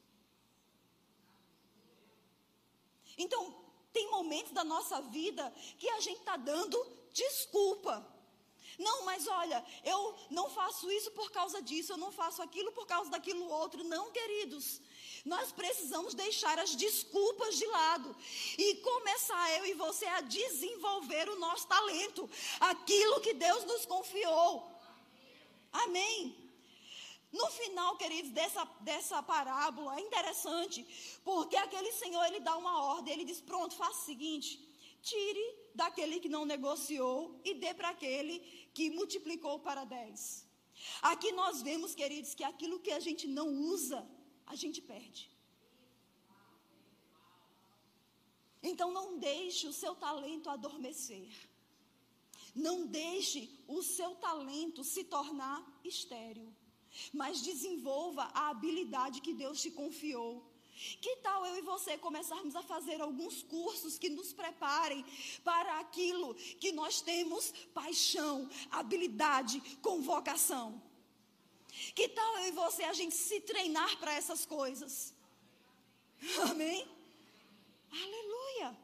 Então, 3.17 3.65
tem 3.93 4.11
momentos 4.11 4.53
da 4.53 4.63
nossa 4.63 5.01
vida 5.01 5.51
que 5.79 5.89
a 5.89 6.01
gente 6.01 6.19
está 6.19 6.37
dando 6.37 6.77
desculpa. 7.13 8.07
Não, 8.79 9.07
mas 9.07 9.27
olha, 9.27 9.65
eu 9.85 10.15
não 10.31 10.51
faço 10.51 10.91
isso 10.91 11.11
por 11.13 11.31
causa 11.31 11.63
disso, 11.63 11.93
eu 11.93 11.97
não 11.97 12.13
faço 12.13 12.43
aquilo 12.43 12.73
por 12.73 12.87
causa 12.87 13.11
daquilo 13.11 13.49
outro. 13.49 13.83
Não, 13.85 14.11
queridos. 14.11 14.83
Nós 15.33 15.51
precisamos 15.51 16.15
deixar 16.15 16.57
as 16.65 16.73
desculpas 16.77 17.57
de 17.59 17.67
lado 17.67 18.17
e 18.57 18.77
começar 18.77 19.45
eu 19.59 19.67
e 19.67 19.75
você 19.75 20.07
a 20.07 20.21
desenvolver 20.21 21.29
o 21.29 21.39
nosso 21.41 21.67
talento, 21.67 22.31
aquilo 22.61 23.21
que 23.21 23.35
Deus 23.35 23.65
nos 23.65 23.85
confiou. 23.85 24.71
Amém. 25.73 26.19
No 27.33 27.49
final, 27.51 27.97
queridos, 27.97 28.31
dessa, 28.31 28.65
dessa 28.83 29.21
parábola, 29.21 29.97
é 29.97 30.01
interessante, 30.01 30.87
porque 31.25 31.57
aquele 31.57 31.91
senhor, 31.91 32.25
ele 32.27 32.39
dá 32.39 32.57
uma 32.57 32.85
ordem, 32.85 33.13
ele 33.13 33.25
diz, 33.25 33.41
pronto, 33.41 33.75
faça 33.75 34.03
o 34.03 34.07
seguinte, 34.07 34.51
tire 35.03 35.47
daquele 35.75 36.21
que 36.21 36.29
não 36.29 36.45
negociou 36.45 37.41
e 37.45 37.53
dê 37.55 37.75
para 37.75 37.89
aquele 37.89 38.39
que 38.73 38.91
multiplicou 38.91 39.59
para 39.59 39.85
dez. 39.85 40.47
Aqui 41.03 41.33
nós 41.33 41.63
vemos, 41.63 41.97
queridos, 41.97 42.33
que 42.33 42.45
aquilo 42.45 42.79
que 42.79 42.93
a 42.93 43.01
gente 43.01 43.27
não 43.27 43.49
usa, 43.49 44.07
a 44.47 44.55
gente 44.55 44.81
perde. 44.81 45.31
Então 48.63 48.91
não 48.93 49.19
deixe 49.19 49.67
o 49.67 49.73
seu 49.73 49.95
talento 49.95 50.51
adormecer. 50.51 51.31
Não 52.55 52.87
deixe 52.87 53.51
o 53.69 53.83
seu 53.83 54.15
talento 54.17 54.83
se 54.83 55.05
tornar 55.05 55.65
estéril. 55.85 56.53
Mas 57.13 57.43
desenvolva 57.43 58.25
a 58.35 58.49
habilidade 58.49 59.21
que 59.21 59.35
Deus 59.35 59.61
te 59.61 59.71
confiou. 59.71 60.45
Que 61.01 61.17
tal 61.17 61.47
eu 61.47 61.57
e 61.57 61.63
você 61.63 61.97
começarmos 61.97 62.55
a 62.55 62.63
fazer 62.63 63.01
alguns 63.01 63.43
cursos 63.43 63.99
que 63.99 64.11
nos 64.11 64.33
preparem 64.33 65.05
para 65.43 65.81
aquilo 65.81 66.35
que 66.35 66.73
nós 66.73 67.01
temos 67.01 67.51
paixão, 67.73 68.49
habilidade, 68.71 69.61
convocação? 69.81 70.83
Que 71.95 72.09
tal 72.09 72.39
eu 72.39 72.47
e 72.49 72.53
você 72.53 72.85
a 72.85 72.93
gente 72.93 73.15
se 73.15 73.41
treinar 73.41 73.99
para 73.99 74.15
essas 74.15 74.45
coisas? 74.47 75.15
Amém? 76.51 76.89
Aleluia. 77.91 78.77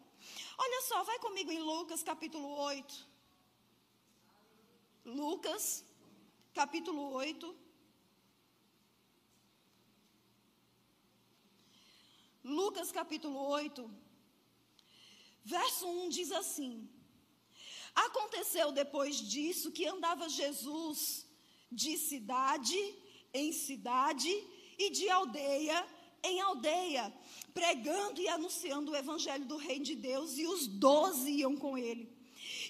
Olha 0.59 0.83
só, 0.83 1.03
vai 1.03 1.19
comigo 1.19 1.51
em 1.51 1.59
Lucas 1.59 2.03
capítulo 2.03 2.49
8. 2.49 3.09
Lucas 5.05 5.85
capítulo 6.55 7.13
8. 7.13 7.63
Lucas 12.45 12.91
capítulo 12.91 13.39
8, 13.39 13.89
verso 15.45 15.87
1 15.87 16.09
diz 16.09 16.33
assim: 16.33 16.89
Aconteceu 17.95 18.73
depois 18.73 19.17
disso 19.17 19.71
que 19.71 19.87
andava 19.87 20.29
Jesus 20.29 21.25
de 21.73 21.97
cidade 21.99 22.79
em 23.35 23.53
cidade 23.53 24.31
e 24.79 24.91
de 24.91 25.09
aldeia 25.09 25.87
em 26.25 26.41
aldeia, 26.41 27.13
pregando 27.53 28.21
e 28.21 28.29
anunciando 28.29 28.93
o 28.93 28.97
evangelho 28.97 29.45
do 29.45 29.57
reino 29.57 29.85
de 29.85 29.97
Deus, 29.97 30.39
e 30.39 30.47
os 30.47 30.67
doze 30.67 31.31
iam 31.31 31.57
com 31.57 31.77
ele. 31.77 32.09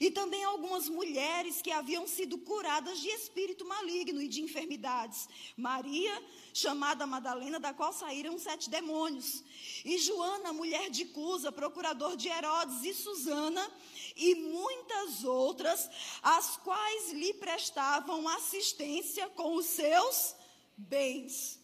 E 0.00 0.10
também 0.10 0.42
algumas 0.44 0.88
mulheres 0.88 1.62
que 1.62 1.70
haviam 1.70 2.06
sido 2.06 2.38
curadas 2.38 3.00
de 3.00 3.08
espírito 3.08 3.64
maligno 3.64 4.20
e 4.20 4.28
de 4.28 4.42
enfermidades. 4.42 5.28
Maria, 5.56 6.22
chamada 6.52 7.06
Madalena, 7.06 7.58
da 7.58 7.72
qual 7.72 7.92
saíram 7.92 8.38
sete 8.38 8.68
demônios. 8.68 9.42
E 9.84 9.98
Joana, 9.98 10.52
mulher 10.52 10.90
de 10.90 11.04
Cusa, 11.06 11.52
procurador 11.52 12.16
de 12.16 12.28
Herodes, 12.28 12.84
e 12.84 12.94
Susana, 12.94 13.70
e 14.16 14.34
muitas 14.34 15.24
outras, 15.24 15.88
as 16.22 16.56
quais 16.58 17.12
lhe 17.12 17.34
prestavam 17.34 18.28
assistência 18.28 19.28
com 19.30 19.54
os 19.54 19.66
seus 19.66 20.34
bens. 20.76 21.60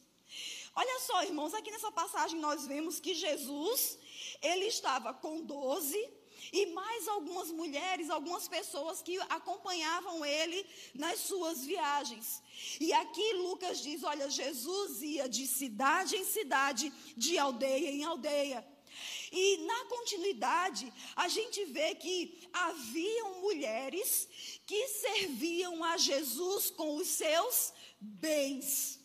Olha 0.74 1.00
só, 1.00 1.24
irmãos, 1.24 1.54
aqui 1.54 1.70
nessa 1.70 1.90
passagem 1.90 2.38
nós 2.38 2.66
vemos 2.66 3.00
que 3.00 3.14
Jesus, 3.14 3.98
ele 4.40 4.66
estava 4.66 5.12
com 5.12 5.42
doze 5.42 5.98
e 6.52 6.66
mais 6.66 7.08
algumas 7.08 7.50
mulheres, 7.50 8.10
algumas 8.10 8.46
pessoas 8.48 9.02
que 9.02 9.18
acompanhavam 9.28 10.24
ele 10.24 10.64
nas 10.94 11.20
suas 11.20 11.64
viagens. 11.64 12.42
E 12.80 12.92
aqui 12.92 13.32
Lucas 13.34 13.82
diz: 13.82 14.02
olha, 14.04 14.30
Jesus 14.30 15.02
ia 15.02 15.28
de 15.28 15.46
cidade 15.46 16.16
em 16.16 16.24
cidade, 16.24 16.92
de 17.16 17.36
aldeia 17.38 17.90
em 17.90 18.04
aldeia. 18.04 18.66
E 19.30 19.58
na 19.58 19.84
continuidade, 19.86 20.92
a 21.14 21.28
gente 21.28 21.64
vê 21.66 21.94
que 21.94 22.48
haviam 22.52 23.40
mulheres 23.40 24.28
que 24.66 24.88
serviam 24.88 25.84
a 25.84 25.96
Jesus 25.96 26.70
com 26.70 26.96
os 26.96 27.08
seus 27.08 27.72
bens. 28.00 28.98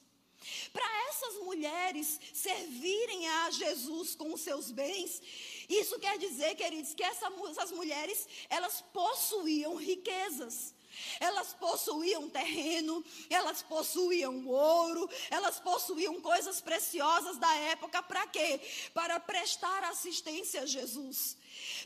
Para 0.71 0.86
essas 1.09 1.36
mulheres 1.43 2.19
servirem 2.33 3.27
a 3.27 3.51
Jesus 3.51 4.15
com 4.15 4.33
os 4.33 4.41
seus 4.41 4.71
bens, 4.71 5.21
isso 5.69 5.99
quer 5.99 6.17
dizer, 6.17 6.55
queridos, 6.55 6.93
que 6.93 7.03
essa, 7.03 7.31
essas 7.49 7.71
mulheres, 7.71 8.27
elas 8.49 8.81
possuíam 8.93 9.75
riquezas. 9.75 10.72
Elas 11.19 11.53
possuíam 11.53 12.29
terreno, 12.29 13.03
elas 13.29 13.62
possuíam 13.62 14.45
ouro, 14.47 15.10
elas 15.29 15.60
possuíam 15.60 16.19
coisas 16.21 16.62
preciosas 16.62 17.38
da 17.38 17.53
época 17.56 18.01
para 18.03 18.27
quê? 18.27 18.60
Para 18.93 19.19
prestar 19.19 19.84
assistência 19.86 20.62
a 20.62 20.65
Jesus. 20.65 21.38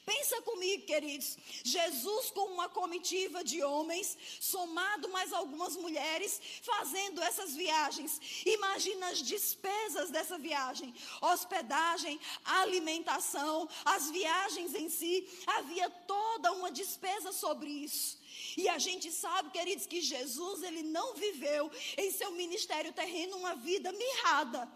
Pensa 0.05 0.41
comigo, 0.41 0.85
queridos. 0.85 1.37
Jesus 1.63 2.31
com 2.31 2.53
uma 2.53 2.69
comitiva 2.69 3.43
de 3.43 3.61
homens, 3.61 4.17
somado 4.39 5.09
mais 5.09 5.33
algumas 5.33 5.75
mulheres, 5.75 6.39
fazendo 6.61 7.21
essas 7.21 7.53
viagens. 7.53 8.19
Imagina 8.45 9.09
as 9.09 9.21
despesas 9.21 10.09
dessa 10.09 10.37
viagem: 10.37 10.93
hospedagem, 11.21 12.19
alimentação, 12.45 13.67
as 13.83 14.09
viagens 14.09 14.73
em 14.75 14.89
si. 14.89 15.27
Havia 15.45 15.89
toda 15.89 16.53
uma 16.53 16.71
despesa 16.71 17.31
sobre 17.31 17.69
isso. 17.69 18.17
E 18.55 18.67
a 18.69 18.77
gente 18.77 19.11
sabe, 19.11 19.51
queridos, 19.51 19.85
que 19.85 20.01
Jesus 20.01 20.63
ele 20.63 20.83
não 20.83 21.13
viveu 21.15 21.71
em 21.97 22.11
seu 22.11 22.31
ministério 22.31 22.93
terreno 22.93 23.37
uma 23.37 23.55
vida 23.55 23.91
mirrada. 23.91 24.69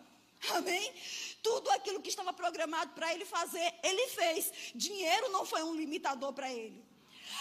Amém? 0.50 0.94
Tudo 1.44 1.70
aquilo 1.72 2.02
que 2.02 2.10
estava 2.10 2.34
programado 2.34 2.94
para 2.94 3.14
ele 3.14 3.26
fazer, 3.26 3.74
ele 3.84 4.08
fez. 4.08 4.52
Dinheiro 4.74 5.30
não 5.32 5.46
foi 5.46 5.64
um 5.64 5.76
limitador 5.76 6.34
para 6.34 6.52
ele. 6.52 6.91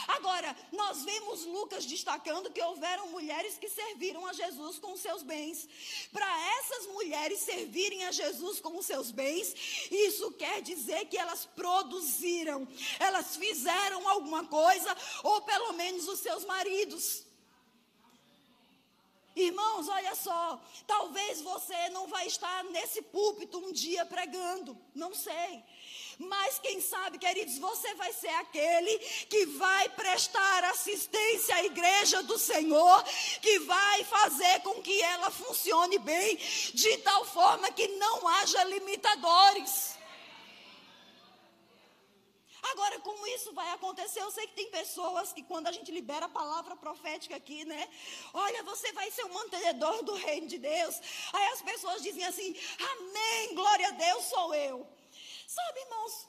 Agora, 0.08 0.56
nós 0.72 1.02
vemos 1.04 1.44
Lucas 1.44 1.84
destacando 1.84 2.50
que 2.50 2.62
houveram 2.62 3.08
mulheres 3.08 3.58
que 3.58 3.68
serviram 3.68 4.26
a 4.26 4.32
Jesus 4.32 4.78
com 4.78 4.96
seus 4.96 5.22
bens. 5.22 5.68
Para 6.12 6.26
essas 6.58 6.86
mulheres 6.88 7.40
servirem 7.40 8.04
a 8.04 8.12
Jesus 8.12 8.60
com 8.60 8.76
os 8.78 8.86
seus 8.86 9.10
bens, 9.10 9.54
isso 9.90 10.32
quer 10.32 10.62
dizer 10.62 11.06
que 11.06 11.16
elas 11.16 11.46
produziram, 11.46 12.66
elas 12.98 13.36
fizeram 13.36 14.08
alguma 14.08 14.44
coisa, 14.46 14.96
ou 15.22 15.40
pelo 15.42 15.72
menos 15.74 16.08
os 16.08 16.20
seus 16.20 16.44
maridos. 16.44 17.29
Irmãos, 19.34 19.88
olha 19.88 20.14
só, 20.14 20.60
talvez 20.86 21.40
você 21.40 21.88
não 21.90 22.08
vai 22.08 22.26
estar 22.26 22.64
nesse 22.64 23.00
púlpito 23.00 23.58
um 23.58 23.72
dia 23.72 24.04
pregando, 24.04 24.76
não 24.94 25.14
sei. 25.14 25.62
Mas 26.18 26.58
quem 26.58 26.80
sabe, 26.80 27.16
queridos, 27.16 27.56
você 27.58 27.94
vai 27.94 28.12
ser 28.12 28.28
aquele 28.28 28.98
que 28.98 29.46
vai 29.46 29.88
prestar 29.90 30.64
assistência 30.64 31.54
à 31.54 31.64
igreja 31.64 32.22
do 32.24 32.38
Senhor, 32.38 33.02
que 33.40 33.60
vai 33.60 34.04
fazer 34.04 34.60
com 34.60 34.82
que 34.82 35.00
ela 35.00 35.30
funcione 35.30 35.98
bem, 35.98 36.36
de 36.74 36.98
tal 36.98 37.24
forma 37.24 37.70
que 37.72 37.88
não 37.88 38.28
haja 38.28 38.64
limitadores. 38.64 39.99
Agora, 42.62 43.00
como 43.00 43.26
isso 43.28 43.52
vai 43.52 43.70
acontecer? 43.72 44.20
Eu 44.20 44.30
sei 44.30 44.46
que 44.46 44.54
tem 44.54 44.70
pessoas 44.70 45.32
que, 45.32 45.42
quando 45.42 45.66
a 45.66 45.72
gente 45.72 45.90
libera 45.90 46.26
a 46.26 46.28
palavra 46.28 46.76
profética 46.76 47.36
aqui, 47.36 47.64
né? 47.64 47.88
Olha, 48.32 48.62
você 48.62 48.92
vai 48.92 49.10
ser 49.10 49.24
o 49.24 49.34
mantenedor 49.34 50.02
do 50.04 50.14
reino 50.14 50.46
de 50.46 50.58
Deus. 50.58 51.00
Aí 51.32 51.46
as 51.48 51.62
pessoas 51.62 52.02
dizem 52.02 52.24
assim: 52.24 52.54
Amém, 52.92 53.54
glória 53.54 53.88
a 53.88 53.92
Deus, 53.92 54.24
sou 54.24 54.54
eu. 54.54 54.86
Sabe, 55.46 55.80
irmãos, 55.80 56.28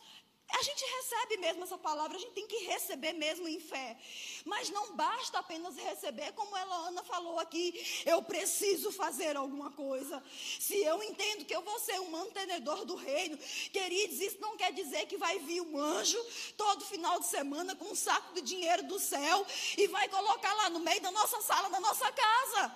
a 0.53 0.61
gente 0.63 0.83
recebe 0.83 1.37
mesmo 1.37 1.63
essa 1.63 1.77
palavra, 1.77 2.17
a 2.17 2.19
gente 2.19 2.33
tem 2.33 2.47
que 2.47 2.57
receber 2.65 3.13
mesmo 3.13 3.47
em 3.47 3.59
fé. 3.59 3.97
Mas 4.45 4.69
não 4.69 4.95
basta 4.95 5.39
apenas 5.39 5.75
receber, 5.75 6.33
como 6.33 6.55
a 6.55 6.61
Ana 6.87 7.03
falou 7.03 7.39
aqui, 7.39 8.03
eu 8.05 8.21
preciso 8.21 8.91
fazer 8.91 9.35
alguma 9.37 9.71
coisa. 9.71 10.21
Se 10.59 10.77
eu 10.83 11.01
entendo 11.03 11.45
que 11.45 11.55
eu 11.55 11.61
vou 11.61 11.79
ser 11.79 11.99
um 12.01 12.09
mantenedor 12.09 12.85
do 12.85 12.95
reino, 12.95 13.37
queridos, 13.71 14.19
isso 14.19 14.39
não 14.41 14.57
quer 14.57 14.73
dizer 14.73 15.05
que 15.07 15.17
vai 15.17 15.39
vir 15.39 15.61
um 15.61 15.77
anjo 15.77 16.21
todo 16.57 16.85
final 16.85 17.19
de 17.19 17.27
semana 17.27 17.75
com 17.75 17.85
um 17.85 17.95
saco 17.95 18.33
de 18.33 18.41
dinheiro 18.41 18.83
do 18.83 18.99
céu 18.99 19.45
e 19.77 19.87
vai 19.87 20.09
colocar 20.09 20.53
lá 20.55 20.69
no 20.69 20.79
meio 20.79 21.01
da 21.01 21.11
nossa 21.11 21.41
sala, 21.41 21.69
da 21.69 21.79
nossa 21.79 22.11
casa. 22.11 22.75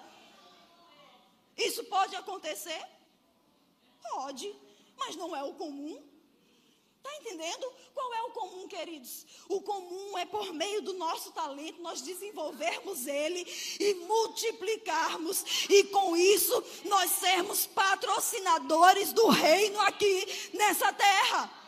Isso 1.58 1.84
pode 1.86 2.16
acontecer? 2.16 2.82
Pode, 4.02 4.54
mas 4.98 5.16
não 5.16 5.36
é 5.36 5.44
o 5.44 5.54
comum. 5.54 6.15
Está 7.06 7.18
entendendo? 7.18 7.72
Qual 7.94 8.14
é 8.16 8.22
o 8.24 8.32
comum, 8.32 8.68
queridos? 8.68 9.28
O 9.48 9.62
comum 9.62 10.18
é 10.18 10.26
por 10.26 10.52
meio 10.52 10.82
do 10.82 10.94
nosso 10.94 11.32
talento 11.32 11.80
nós 11.80 12.02
desenvolvermos 12.02 13.06
ele 13.06 13.46
e 13.80 13.94
multiplicarmos, 14.08 15.68
e 15.70 15.84
com 15.84 16.18
isso 16.18 16.64
nós 16.86 17.12
sermos 17.12 17.68
patrocinadores 17.68 19.14
do 19.14 19.28
reino 19.28 19.80
aqui 19.82 20.50
nessa 20.54 20.92
terra. 20.94 21.65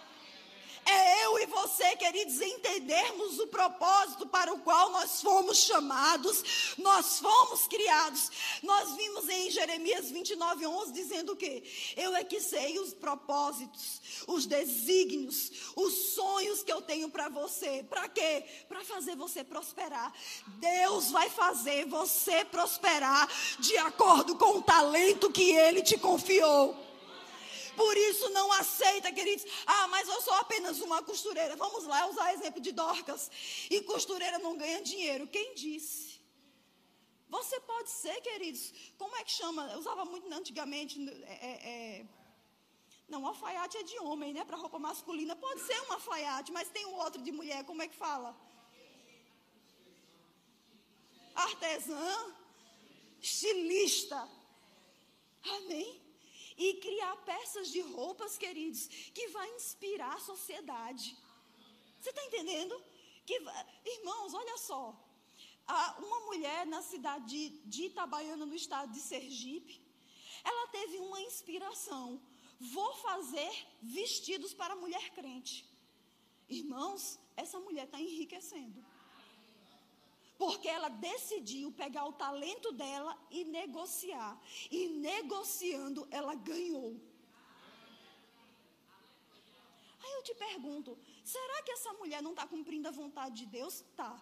Você, 1.77 1.95
queridos, 1.95 2.41
entendermos 2.41 3.37
o 3.37 3.45
propósito 3.45 4.25
para 4.25 4.51
o 4.51 4.61
qual 4.61 4.89
nós 4.89 5.21
fomos 5.21 5.59
chamados, 5.59 6.73
nós 6.75 7.19
fomos 7.19 7.67
criados. 7.67 8.31
Nós 8.63 8.95
vimos 8.95 9.29
em 9.29 9.51
Jeremias 9.51 10.09
29, 10.09 10.65
11 10.65 10.91
dizendo 10.91 11.33
o 11.33 11.35
quê? 11.35 11.63
Eu 11.95 12.15
é 12.15 12.23
que 12.23 12.41
sei 12.41 12.79
os 12.79 12.95
propósitos, 12.95 14.01
os 14.25 14.47
desígnios, 14.47 15.51
os 15.75 15.93
sonhos 16.15 16.63
que 16.63 16.73
eu 16.73 16.81
tenho 16.81 17.09
para 17.09 17.29
você. 17.29 17.85
Para 17.87 18.09
quê? 18.09 18.43
Para 18.67 18.83
fazer 18.83 19.15
você 19.15 19.43
prosperar. 19.43 20.11
Deus 20.47 21.11
vai 21.11 21.29
fazer 21.29 21.85
você 21.85 22.43
prosperar 22.43 23.29
de 23.59 23.77
acordo 23.77 24.35
com 24.35 24.57
o 24.57 24.63
talento 24.63 25.31
que 25.31 25.51
Ele 25.51 25.83
te 25.83 25.95
confiou. 25.95 26.86
Por 27.77 27.95
isso 27.95 28.27
não 28.29 28.51
aceita, 28.53 29.11
queridos. 29.11 29.45
Ah, 29.65 29.87
mas 29.87 30.09
eu 30.09 30.19
sou 30.19 30.33
apenas 30.33 30.79
uma 30.81 31.03
costureira. 31.03 31.55
Vamos 31.55 31.83
lá 31.85 32.07
usar 32.07 32.33
exemplo 32.33 32.59
de 32.59 32.71
Dorcas. 32.71 33.29
E 33.69 33.81
costureira 33.81 34.39
não 34.39 34.57
ganha 34.57 34.81
dinheiro. 34.81 35.27
Quem 35.27 35.53
disse? 35.53 36.19
Você 37.29 37.59
pode 37.59 37.89
ser, 37.91 38.19
queridos. 38.21 38.73
Como 38.97 39.15
é 39.17 39.23
que 39.23 39.31
chama? 39.31 39.69
Eu 39.73 39.77
usava 39.77 40.03
muito 40.05 40.27
antigamente. 40.33 40.95
É, 41.25 41.35
é, 41.49 41.51
é 41.67 42.05
Não, 43.07 43.27
alfaiate 43.27 43.77
é 43.77 43.83
de 43.83 43.99
homem, 43.99 44.33
né? 44.33 44.43
Para 44.43 44.57
roupa 44.57 44.79
masculina 44.79 45.35
pode 45.35 45.61
ser 45.61 45.79
um 45.83 45.93
alfaiate, 45.93 46.51
mas 46.51 46.69
tem 46.69 46.85
um 46.87 46.95
outro 46.95 47.21
de 47.21 47.31
mulher, 47.31 47.63
como 47.63 47.83
é 47.83 47.87
que 47.87 47.95
fala? 47.95 48.35
Artesã, 51.35 52.09
estilista. 53.21 54.27
Amém? 55.57 56.06
E 56.57 56.73
criar 56.75 57.15
peças 57.17 57.69
de 57.71 57.81
roupas, 57.81 58.37
queridos, 58.37 58.87
que 59.13 59.27
vai 59.27 59.47
inspirar 59.55 60.15
a 60.15 60.19
sociedade. 60.19 61.15
Você 61.99 62.09
está 62.09 62.23
entendendo? 62.25 62.75
Que, 63.25 63.35
irmãos, 63.85 64.33
olha 64.33 64.57
só. 64.57 64.95
Uma 65.99 66.19
mulher 66.21 66.65
na 66.65 66.81
cidade 66.81 67.49
de, 67.65 67.83
Itabaiana, 67.85 68.45
no 68.45 68.55
estado 68.55 68.91
de 68.91 68.99
Sergipe, 68.99 69.81
ela 70.43 70.67
teve 70.69 70.97
uma 70.99 71.21
inspiração. 71.21 72.21
Vou 72.59 72.95
fazer 72.95 73.51
vestidos 73.81 74.53
para 74.53 74.75
mulher 74.75 75.11
crente. 75.11 75.65
Irmãos, 76.49 77.19
essa 77.35 77.59
mulher 77.59 77.85
está 77.85 77.99
enriquecendo. 77.99 78.83
Porque 80.47 80.69
ela 80.69 80.89
decidiu 80.89 81.71
pegar 81.83 82.05
o 82.05 82.13
talento 82.13 82.71
dela 82.71 83.13
e 83.29 83.43
negociar. 83.43 84.33
E 84.71 84.87
negociando, 84.87 86.07
ela 86.09 86.35
ganhou. 86.35 86.89
Aí 90.03 90.13
eu 90.17 90.23
te 90.23 90.33
pergunto: 90.35 90.97
será 91.23 91.61
que 91.63 91.71
essa 91.71 91.91
mulher 91.93 92.21
não 92.21 92.31
está 92.31 92.47
cumprindo 92.47 92.87
a 92.87 92.91
vontade 92.91 93.35
de 93.41 93.45
Deus? 93.57 93.83
Tá. 93.95 94.13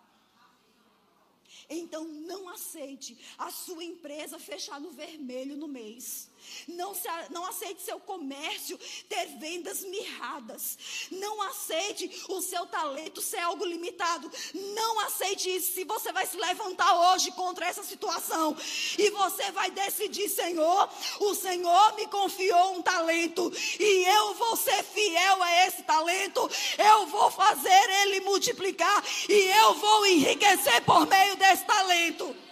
Então 1.70 2.04
não 2.32 2.50
aceite 2.50 3.18
a 3.38 3.52
sua 3.52 3.84
empresa 3.84 4.40
fechar 4.40 4.80
no 4.80 4.92
vermelho 4.92 5.56
no 5.56 5.68
mês. 5.68 6.30
Não, 6.68 6.94
se, 6.94 7.08
não 7.30 7.46
aceite 7.46 7.82
seu 7.82 8.00
comércio 8.00 8.78
ter 9.08 9.26
vendas 9.38 9.84
mirradas. 9.84 10.78
Não 11.12 11.42
aceite 11.44 12.10
o 12.30 12.42
seu 12.42 12.66
talento 12.66 13.22
ser 13.22 13.40
algo 13.40 13.66
limitado. 13.66 14.32
Não 14.54 15.00
aceite 15.02 15.56
isso. 15.56 15.74
Se 15.74 15.84
você 15.84 16.12
vai 16.12 16.26
se 16.26 16.38
levantar 16.38 17.14
hoje 17.14 17.32
contra 17.32 17.66
essa 17.66 17.84
situação 17.84 18.56
e 18.98 19.10
você 19.12 19.52
vai 19.52 19.72
decidir, 19.72 20.30
Senhor, 20.30 20.90
o 21.20 21.36
Senhor 21.36 21.96
me 21.96 22.08
confiou 22.08 22.76
um 22.78 22.82
talento 22.82 23.52
e 23.80 24.06
eu 24.06 24.34
vou 24.36 24.56
ser 24.56 24.84
fiel 24.84 25.44
a 25.44 25.68
esse 25.68 25.84
talento. 25.84 26.50
Eu 26.78 27.08
vou 27.08 27.30
fazer 27.32 27.90
ele 28.02 28.22
multiplicar 28.22 29.04
e 29.30 29.34
eu 29.34 29.74
vou 29.76 30.06
enriquecer 30.08 30.82
por 30.84 31.08
meio 31.08 31.36
desse 31.36 31.66
talento. 31.66 32.45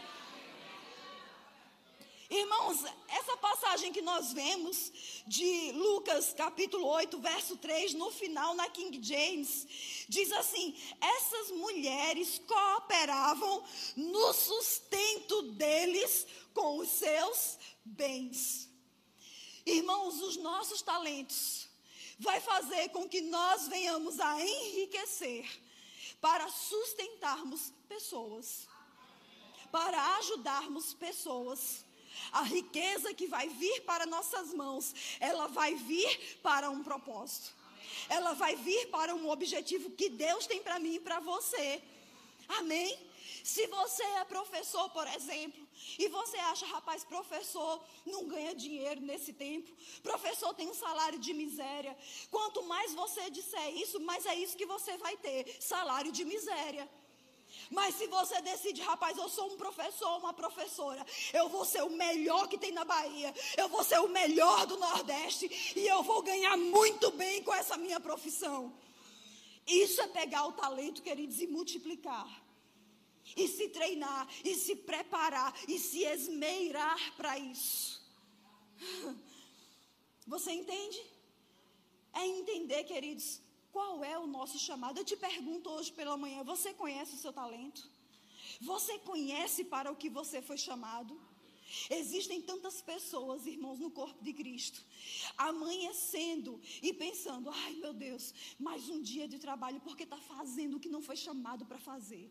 Irmãos, 2.36 2.80
essa 3.10 3.38
passagem 3.38 3.94
que 3.94 4.02
nós 4.02 4.34
vemos 4.34 4.92
de 5.28 5.72
Lucas 5.74 6.34
capítulo 6.34 6.88
8, 6.88 7.20
verso 7.20 7.56
3, 7.58 7.94
no 7.94 8.10
final 8.10 8.56
na 8.56 8.68
King 8.70 9.00
James, 9.04 9.68
diz 10.10 10.32
assim: 10.32 10.76
essas 11.00 11.52
mulheres 11.52 12.42
cooperavam 12.48 13.64
no 13.96 14.34
sustento 14.34 15.44
deles 15.52 16.26
com 16.56 16.80
os 16.80 16.90
seus 16.90 17.60
bens. 17.86 18.68
Irmãos, 19.64 20.20
os 20.20 20.36
nossos 20.38 20.82
talentos 20.82 21.68
vai 22.18 22.42
fazer 22.42 22.90
com 22.90 23.08
que 23.08 23.22
nós 23.22 23.68
venhamos 23.68 24.20
a 24.20 24.42
enriquecer 24.42 25.48
para 26.20 26.50
sustentarmos 26.50 27.72
pessoas, 27.88 28.68
para 29.72 30.18
ajudarmos 30.18 30.96
pessoas. 30.96 31.86
A 32.32 32.44
riqueza 32.44 33.14
que 33.14 33.28
vai 33.28 33.50
vir 33.50 33.82
para 33.82 34.06
nossas 34.06 34.54
mãos, 34.54 34.94
ela 35.20 35.48
vai 35.48 35.76
vir 35.76 36.40
para 36.42 36.70
um 36.70 36.84
propósito. 36.84 37.54
Ela 38.10 38.34
vai 38.34 38.56
vir 38.56 38.88
para 38.90 39.14
um 39.16 39.30
objetivo 39.30 39.92
que 39.92 40.10
Deus 40.10 40.46
tem 40.48 40.62
para 40.62 40.80
mim 40.80 40.96
e 40.96 41.00
para 41.00 41.20
você. 41.20 41.82
Amém? 42.48 42.98
Se 43.44 43.68
você 43.68 44.04
é 44.04 44.24
professor, 44.24 44.90
por 44.92 45.06
exemplo, 45.08 45.68
e 46.00 46.08
você 46.08 46.38
acha, 46.38 46.66
rapaz, 46.66 47.04
professor 47.04 47.84
não 48.06 48.26
ganha 48.26 48.56
dinheiro 48.56 49.02
nesse 49.02 49.34
tempo, 49.34 49.70
professor 50.02 50.54
tem 50.54 50.70
um 50.70 50.74
salário 50.74 51.20
de 51.20 51.34
miséria. 51.34 51.96
Quanto 52.32 52.64
mais 52.64 52.94
você 52.94 53.30
disser 53.30 53.76
isso, 53.76 54.00
mais 54.00 54.26
é 54.26 54.36
isso 54.36 54.56
que 54.56 54.66
você 54.66 54.98
vai 54.98 55.18
ter: 55.18 55.58
salário 55.60 56.12
de 56.12 56.24
miséria. 56.24 56.90
Mas 57.70 57.96
se 57.96 58.08
você 58.08 58.42
decide, 58.42 58.82
rapaz, 58.82 59.18
eu 59.18 59.30
sou 59.30 59.52
um 59.52 59.58
professor, 59.58 60.18
uma 60.18 60.34
professora, 60.34 61.06
eu 61.34 61.50
vou 61.50 61.66
ser 61.66 61.84
o 61.84 61.90
melhor 61.90 62.48
que 62.48 62.58
tem 62.58 62.72
na 62.72 62.86
Bahia, 62.86 63.34
eu 63.58 63.68
vou 63.70 63.84
ser 63.84 64.00
o 64.00 64.08
melhor 64.08 64.66
do 64.66 64.78
Nordeste 64.78 65.50
e 65.76 65.86
eu 65.88 66.04
vou 66.04 66.22
ganhar 66.22 66.58
muito 66.58 67.12
bem 67.12 67.44
com 67.44 67.54
essa 67.54 67.78
minha 67.78 68.00
profissão. 68.00 68.74
Isso 69.66 70.02
é 70.02 70.08
pegar 70.08 70.46
o 70.46 70.54
talento, 70.54 71.02
queridos, 71.02 71.40
e 71.40 71.48
multiplicar. 71.48 72.44
E 73.38 73.48
se 73.48 73.70
treinar, 73.70 74.28
e 74.44 74.54
se 74.56 74.76
preparar, 74.76 75.54
e 75.68 75.80
se 75.80 76.04
esmeirar 76.04 77.16
para 77.16 77.40
isso. 77.40 78.04
Você 80.28 80.52
entende? 80.52 81.02
É 82.14 82.28
entender, 82.28 82.84
queridos, 82.84 83.42
qual 83.74 84.04
é 84.14 84.16
o 84.24 84.28
nosso 84.38 84.58
chamado? 84.68 85.00
Eu 85.00 85.10
te 85.12 85.18
pergunto 85.28 85.68
hoje 85.76 85.92
pela 86.00 86.16
manhã: 86.24 86.40
você 86.54 86.70
conhece 86.82 87.16
o 87.16 87.22
seu 87.24 87.34
talento? 87.42 87.82
Você 88.72 88.94
conhece 89.12 89.62
para 89.74 89.92
o 89.92 90.00
que 90.02 90.10
você 90.20 90.40
foi 90.50 90.58
chamado? 90.68 91.14
Existem 92.00 92.40
tantas 92.50 92.76
pessoas, 92.92 93.48
irmãos, 93.54 93.80
no 93.86 93.90
corpo 94.00 94.24
de 94.28 94.32
Cristo, 94.40 94.80
amanhecendo 95.50 96.54
e 96.88 96.94
pensando: 97.04 97.50
ai 97.64 97.74
meu 97.84 97.94
Deus, 98.06 98.26
mais 98.68 98.88
um 98.96 99.02
dia 99.12 99.28
de 99.34 99.40
trabalho, 99.48 99.82
porque 99.88 100.06
está 100.10 100.20
fazendo 100.34 100.76
o 100.76 100.84
que 100.84 100.94
não 100.96 101.02
foi 101.10 101.18
chamado 101.26 101.66
para 101.66 101.80
fazer. 101.92 102.26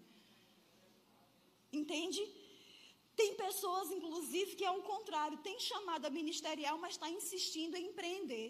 Entende? 1.80 2.22
Tem 3.20 3.34
pessoas, 3.46 3.90
inclusive, 3.90 4.54
que 4.58 4.64
é 4.64 4.70
o 4.70 4.82
contrário, 4.82 5.44
tem 5.48 5.58
chamada 5.70 6.08
ministerial, 6.08 6.76
mas 6.78 6.94
está 6.94 7.08
insistindo 7.10 7.76
em 7.76 7.88
empreender 7.90 8.46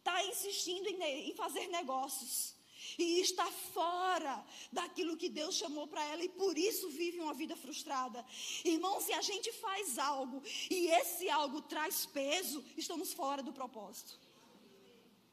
está 0.00 0.24
insistindo 0.24 0.88
em, 0.88 1.30
em 1.30 1.34
fazer 1.34 1.66
negócios 1.68 2.54
e 2.98 3.20
está 3.20 3.46
fora 3.46 4.44
daquilo 4.72 5.16
que 5.16 5.28
Deus 5.28 5.54
chamou 5.54 5.86
para 5.86 6.04
ela 6.04 6.22
e 6.24 6.28
por 6.28 6.56
isso 6.58 6.88
vive 6.90 7.20
uma 7.20 7.34
vida 7.34 7.56
frustrada. 7.56 8.24
Irmão, 8.64 9.00
se 9.00 9.12
a 9.12 9.22
gente 9.22 9.52
faz 9.52 9.98
algo 9.98 10.42
e 10.70 10.88
esse 10.88 11.28
algo 11.28 11.62
traz 11.62 12.06
peso, 12.06 12.64
estamos 12.76 13.12
fora 13.12 13.42
do 13.42 13.52
propósito. 13.52 14.18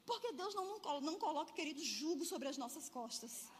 Porque 0.06 0.32
Deus 0.32 0.54
não, 0.54 0.78
não, 1.02 1.18
coloca, 1.18 1.52
querido, 1.52 1.84
jugo 1.84 2.24
sobre 2.24 2.48
as 2.48 2.56
nossas 2.56 2.88
costas. 2.88 3.50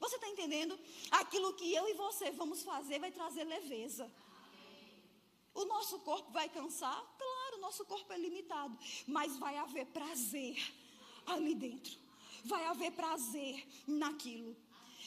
Você 0.00 0.16
está 0.16 0.28
entendendo? 0.28 0.76
Aquilo 1.12 1.54
que 1.54 1.72
eu 1.72 1.88
e 1.88 1.94
você 1.94 2.32
vamos 2.32 2.62
fazer 2.62 2.98
vai 2.98 3.12
trazer 3.12 3.44
leveza. 3.44 4.10
O 5.54 5.64
nosso 5.64 6.00
corpo 6.00 6.32
vai 6.32 6.48
cansar? 6.48 7.00
Claro, 7.16 7.31
nosso 7.66 7.84
corpo 7.92 8.12
é 8.12 8.18
limitado. 8.26 8.74
Mas 9.06 9.38
vai 9.44 9.56
haver 9.64 9.86
prazer 9.98 10.56
ali 11.34 11.54
dentro. 11.54 11.94
Vai 12.44 12.64
haver 12.66 12.92
prazer 12.92 13.54
naquilo. 13.86 14.52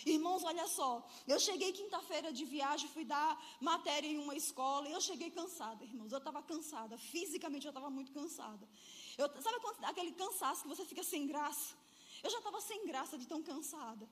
Irmãos, 0.05 0.43
olha 0.43 0.67
só. 0.67 0.89
Eu 1.27 1.39
cheguei 1.39 1.71
quinta-feira 1.79 2.31
de 2.37 2.43
viagem, 2.45 2.89
fui 2.89 3.05
dar 3.05 3.29
matéria 3.69 4.07
em 4.07 4.19
uma 4.25 4.35
escola 4.35 4.87
e 4.87 4.91
eu 4.97 5.01
cheguei 5.01 5.29
cansada, 5.31 5.83
irmãos. 5.83 6.11
Eu 6.11 6.19
estava 6.19 6.41
cansada. 6.51 6.97
Fisicamente 6.97 7.65
eu 7.65 7.71
estava 7.71 7.89
muito 7.89 8.11
cansada. 8.11 8.67
Eu, 9.17 9.27
sabe 9.41 9.57
aquele 9.91 10.11
cansaço 10.11 10.63
que 10.63 10.67
você 10.67 10.85
fica 10.85 11.03
sem 11.03 11.25
graça? 11.25 11.73
Eu 12.23 12.29
já 12.29 12.39
estava 12.39 12.59
sem 12.61 12.85
graça 12.85 13.17
de 13.17 13.25
tão 13.25 13.41
cansada. 13.41 14.07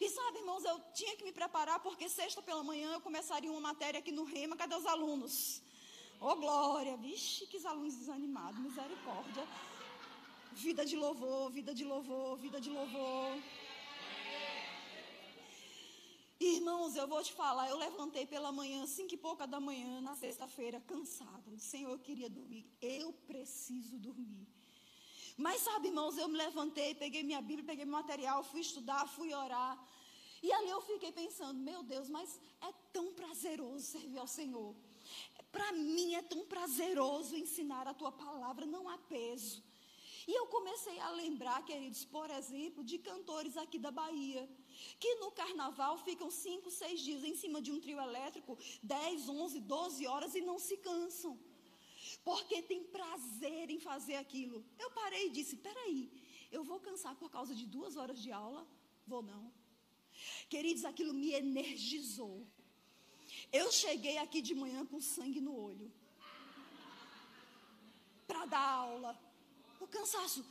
E 0.00 0.08
sabe, 0.08 0.38
irmãos, 0.38 0.64
eu 0.64 0.80
tinha 0.94 1.16
que 1.16 1.24
me 1.24 1.32
preparar 1.32 1.80
porque 1.80 2.08
sexta 2.08 2.40
pela 2.42 2.62
manhã 2.62 2.92
eu 2.92 3.00
começaria 3.00 3.50
uma 3.50 3.60
matéria 3.60 3.98
aqui 3.98 4.12
no 4.12 4.24
Rema. 4.24 4.56
Cadê 4.56 4.74
os 4.74 4.86
alunos? 4.86 5.62
Ô 6.22 6.28
oh, 6.28 6.36
glória, 6.36 6.96
vixe, 6.96 7.48
que 7.48 7.58
alunos 7.66 7.96
desanimados, 7.96 8.60
misericórdia. 8.60 9.44
Vida 10.52 10.84
de 10.86 10.94
louvor, 10.94 11.50
vida 11.50 11.74
de 11.74 11.84
louvor, 11.84 12.38
vida 12.38 12.60
de 12.60 12.70
louvor. 12.70 13.42
Irmãos, 16.38 16.94
eu 16.94 17.08
vou 17.08 17.20
te 17.24 17.32
falar, 17.32 17.68
eu 17.70 17.76
levantei 17.76 18.24
pela 18.24 18.52
manhã, 18.52 18.86
cinco 18.86 19.14
e 19.14 19.16
pouca 19.16 19.48
da 19.48 19.58
manhã, 19.58 20.00
na 20.00 20.14
sexta-feira, 20.14 20.80
cansada. 20.92 21.58
Senhor, 21.58 21.90
eu 21.90 21.98
queria 21.98 22.30
dormir. 22.30 22.64
Eu 22.80 23.12
preciso 23.26 23.98
dormir. 23.98 24.46
Mas 25.36 25.62
sabe, 25.62 25.88
irmãos, 25.88 26.16
eu 26.16 26.28
me 26.28 26.36
levantei, 26.36 26.94
peguei 26.94 27.24
minha 27.24 27.40
Bíblia, 27.40 27.66
peguei 27.66 27.84
meu 27.84 27.94
material, 27.94 28.44
fui 28.44 28.60
estudar, 28.60 29.08
fui 29.08 29.34
orar. 29.34 29.76
E 30.40 30.52
ali 30.52 30.70
eu 30.70 30.82
fiquei 30.82 31.10
pensando, 31.10 31.58
meu 31.58 31.82
Deus, 31.82 32.08
mas 32.08 32.38
é 32.60 32.72
tão 32.92 33.12
prazeroso 33.12 33.84
servir 33.84 34.18
ao 34.18 34.28
Senhor. 34.28 34.72
Para 35.50 35.72
mim 35.72 36.14
é 36.14 36.22
tão 36.22 36.44
prazeroso 36.46 37.36
ensinar 37.36 37.86
a 37.86 37.94
tua 37.94 38.12
palavra, 38.12 38.64
não 38.64 38.88
há 38.88 38.96
peso. 38.98 39.62
E 40.26 40.38
eu 40.38 40.46
comecei 40.46 40.98
a 41.00 41.10
lembrar, 41.10 41.64
queridos, 41.64 42.04
por 42.04 42.30
exemplo, 42.30 42.84
de 42.84 42.98
cantores 42.98 43.56
aqui 43.56 43.78
da 43.78 43.90
Bahia, 43.90 44.48
que 45.00 45.16
no 45.16 45.30
carnaval 45.32 45.98
ficam 45.98 46.30
cinco, 46.30 46.70
seis 46.70 47.00
dias 47.00 47.24
em 47.24 47.34
cima 47.34 47.60
de 47.60 47.72
um 47.72 47.80
trio 47.80 48.00
elétrico, 48.00 48.56
10, 48.82 49.28
11, 49.28 49.60
12 49.60 50.06
horas 50.06 50.34
e 50.34 50.40
não 50.40 50.58
se 50.58 50.76
cansam. 50.76 51.38
porque 52.24 52.62
tem 52.62 52.84
prazer 52.84 53.70
em 53.70 53.80
fazer 53.80 54.16
aquilo. 54.16 54.64
Eu 54.78 54.90
parei 54.90 55.26
e 55.26 55.30
disse: 55.30 55.56
peraí, 55.56 56.10
eu 56.50 56.62
vou 56.64 56.78
cansar 56.80 57.14
por 57.16 57.30
causa 57.30 57.54
de 57.54 57.66
duas 57.66 57.96
horas 57.96 58.20
de 58.20 58.30
aula? 58.30 58.66
Vou 59.06 59.22
não. 59.22 59.52
Queridos, 60.48 60.84
aquilo 60.84 61.14
me 61.14 61.32
energizou. 61.32 62.46
Eu 63.50 63.72
cheguei 63.72 64.18
aqui 64.18 64.40
de 64.40 64.54
manhã 64.54 64.84
com 64.86 65.00
sangue 65.00 65.40
no 65.40 65.54
olho 65.68 65.90
para 68.26 68.44
dar 68.46 68.66
aula. 68.88 69.18
O 69.80 69.86
cansaço 69.86 70.44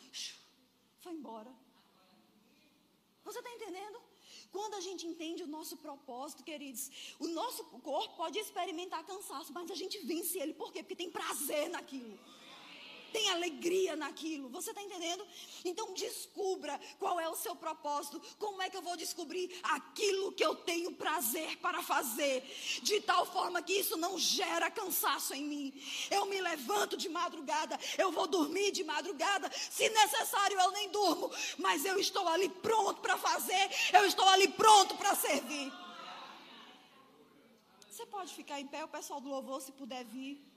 foi 0.99 1.13
embora. 1.13 1.51
Você 3.23 3.39
está 3.39 3.51
entendendo? 3.51 3.99
Quando 4.51 4.73
a 4.75 4.81
gente 4.81 5.07
entende 5.07 5.43
o 5.43 5.47
nosso 5.47 5.77
propósito, 5.77 6.43
queridos, 6.43 7.15
o 7.19 7.27
nosso 7.27 7.63
corpo 7.89 8.17
pode 8.17 8.37
experimentar 8.37 9.05
cansaço, 9.05 9.53
mas 9.53 9.71
a 9.71 9.75
gente 9.75 9.97
vence 9.99 10.37
ele. 10.37 10.53
Por 10.53 10.73
quê? 10.73 10.83
Porque 10.83 10.95
tem 10.95 11.09
prazer 11.09 11.69
naquilo 11.69 12.19
tem 13.11 13.29
alegria 13.29 13.95
naquilo. 13.95 14.49
Você 14.49 14.71
está 14.71 14.81
entendendo? 14.81 15.25
Então 15.63 15.93
descubra 15.93 16.79
qual 16.99 17.19
é 17.19 17.27
o 17.29 17.35
seu 17.35 17.55
propósito. 17.55 18.21
Como 18.37 18.61
é 18.61 18.69
que 18.69 18.77
eu 18.77 18.81
vou 18.81 18.97
descobrir 18.97 19.59
aquilo 19.63 20.31
que 20.31 20.43
eu 20.43 20.55
tenho 20.55 20.93
prazer 20.93 21.57
para 21.57 21.81
fazer? 21.81 22.43
De 22.81 23.01
tal 23.01 23.25
forma 23.25 23.61
que 23.61 23.73
isso 23.73 23.97
não 23.97 24.17
gera 24.17 24.71
cansaço 24.71 25.33
em 25.33 25.43
mim. 25.43 25.83
Eu 26.09 26.25
me 26.25 26.41
levanto 26.41 26.97
de 26.97 27.09
madrugada, 27.09 27.79
eu 27.97 28.11
vou 28.11 28.27
dormir 28.27 28.71
de 28.71 28.83
madrugada. 28.83 29.51
Se 29.53 29.89
necessário, 29.89 30.59
eu 30.59 30.71
nem 30.71 30.89
durmo. 30.89 31.31
Mas 31.57 31.85
eu 31.85 31.99
estou 31.99 32.27
ali 32.27 32.49
pronto 32.49 33.01
para 33.01 33.17
fazer, 33.17 33.69
eu 33.93 34.05
estou 34.05 34.27
ali 34.29 34.47
pronto 34.47 34.95
para 34.95 35.15
servir. 35.15 35.71
Você 37.89 38.05
pode 38.05 38.33
ficar 38.33 38.59
em 38.59 38.65
pé, 38.65 38.83
o 38.83 38.87
pessoal 38.87 39.21
do 39.21 39.29
louvor, 39.29 39.61
se 39.61 39.71
puder 39.71 40.03
vir. 40.05 40.50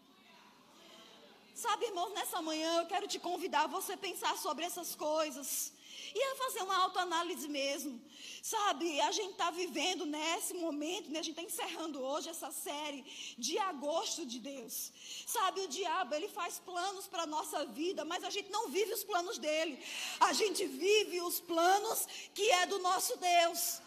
Sabe, 1.54 1.86
irmãos, 1.86 2.12
nessa 2.12 2.42
manhã 2.42 2.80
eu 2.80 2.86
quero 2.86 3.06
te 3.06 3.20
convidar 3.20 3.64
a 3.64 3.68
você 3.68 3.96
pensar 3.96 4.36
sobre 4.36 4.64
essas 4.64 4.96
coisas. 4.96 5.72
E 6.12 6.22
a 6.22 6.34
fazer 6.36 6.62
uma 6.62 6.76
autoanálise 6.78 7.48
mesmo. 7.48 8.00
Sabe, 8.42 9.00
a 9.00 9.12
gente 9.12 9.32
está 9.32 9.50
vivendo 9.50 10.04
nesse 10.04 10.52
momento, 10.54 11.10
né? 11.10 11.20
a 11.20 11.22
gente 11.22 11.38
está 11.38 11.42
encerrando 11.42 12.00
hoje 12.02 12.28
essa 12.28 12.50
série 12.50 13.04
de 13.38 13.56
agosto 13.58 14.26
de 14.26 14.38
Deus. 14.38 14.92
Sabe, 15.26 15.60
o 15.62 15.68
diabo, 15.68 16.14
ele 16.14 16.28
faz 16.28 16.58
planos 16.58 17.06
para 17.06 17.22
a 17.22 17.26
nossa 17.26 17.64
vida, 17.66 18.04
mas 18.04 18.24
a 18.24 18.30
gente 18.30 18.50
não 18.50 18.68
vive 18.68 18.92
os 18.92 19.04
planos 19.04 19.38
dele. 19.38 19.78
A 20.20 20.32
gente 20.32 20.66
vive 20.66 21.20
os 21.22 21.40
planos 21.40 22.06
que 22.34 22.50
é 22.50 22.66
do 22.66 22.80
nosso 22.80 23.16
Deus. 23.16 23.80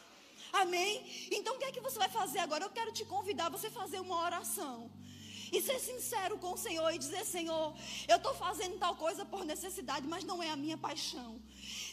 Amém? 0.54 1.06
Então 1.32 1.56
o 1.56 1.60
que 1.60 1.66
é 1.66 1.72
que 1.72 1.82
você 1.82 2.00
vai 2.00 2.10
fazer 2.10 2.40
agora? 2.40 2.64
Eu 2.64 2.70
quero 2.70 2.92
te 2.92 3.06
convidar 3.06 3.48
a 3.48 3.56
você 3.58 3.70
fazer 3.70 4.00
uma 4.00 4.24
oração. 4.24 4.90
E 5.52 5.62
ser 5.62 5.80
sincero 5.80 6.38
com 6.38 6.54
o 6.54 6.58
Senhor 6.58 6.90
e 6.92 6.98
dizer: 6.98 7.26
Senhor, 7.26 7.74
eu 8.08 8.18
estou 8.18 8.34
fazendo 8.34 8.78
tal 8.78 8.96
coisa 8.96 9.26
por 9.26 9.46
necessidade, 9.46 10.08
mas 10.08 10.24
não 10.24 10.42
é 10.42 10.50
a 10.50 10.56
minha 10.56 10.78
paixão. 10.78 11.40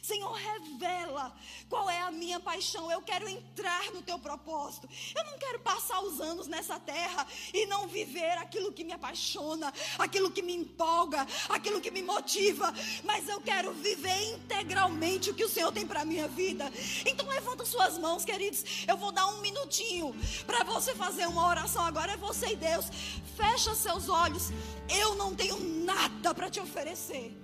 Senhor, 0.05 0.33
revela 0.35 1.35
qual 1.67 1.89
é 1.89 2.03
a 2.03 2.11
minha 2.11 2.39
paixão. 2.39 2.93
Eu 2.93 3.01
quero 3.01 3.27
entrar 3.27 3.91
no 3.91 4.03
teu 4.03 4.19
propósito. 4.19 4.87
Eu 5.17 5.25
não 5.25 5.39
quero 5.39 5.61
passar 5.61 5.99
os 6.03 6.21
anos 6.21 6.47
nessa 6.47 6.79
terra 6.79 7.27
e 7.55 7.65
não 7.65 7.89
viver 7.89 8.37
aquilo 8.37 8.71
que 8.71 8.85
me 8.85 8.93
apaixona, 8.93 9.73
aquilo 9.99 10.31
que 10.31 10.43
me 10.43 10.53
empolga, 10.53 11.27
aquilo 11.49 11.81
que 11.81 11.91
me 11.91 12.03
motiva. 12.03 12.71
Mas 13.03 13.31
eu 13.31 13.41
quero 13.41 13.73
viver 13.73 14.35
integralmente 14.35 15.31
o 15.31 15.35
que 15.35 15.45
o 15.45 15.49
Senhor 15.49 15.73
tem 15.73 15.87
para 15.87 16.03
a 16.03 16.05
minha 16.05 16.29
vida. 16.29 16.71
Então 17.07 17.27
levanta 17.27 17.65
suas 17.65 17.97
mãos, 17.97 18.27
queridos. 18.27 18.63
Eu 18.87 18.99
vou 18.99 19.11
dar 19.11 19.27
um 19.29 19.41
minutinho 19.41 20.15
para 20.47 20.65
você 20.65 20.95
fazer 20.95 21.27
uma 21.27 21.47
oração. 21.47 21.83
Agora 21.83 22.13
é 22.13 22.17
você 22.19 22.49
e 22.49 22.57
Deus. 22.57 22.91
Fecha 23.39 23.75
seus 23.75 24.11
olhos. 24.11 24.51
Eu 24.87 25.15
não 25.15 25.35
tenho 25.35 25.59
nada 25.83 26.35
para 26.35 26.51
te 26.51 26.61
oferecer, 26.61 27.35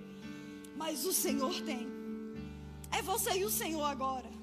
mas 0.75 1.05
o 1.05 1.11
Senhor 1.11 1.59
tem. 1.61 2.00
É 2.91 3.01
você 3.01 3.31
e 3.37 3.45
o 3.45 3.49
Senhor 3.49 3.83
agora. 3.83 4.40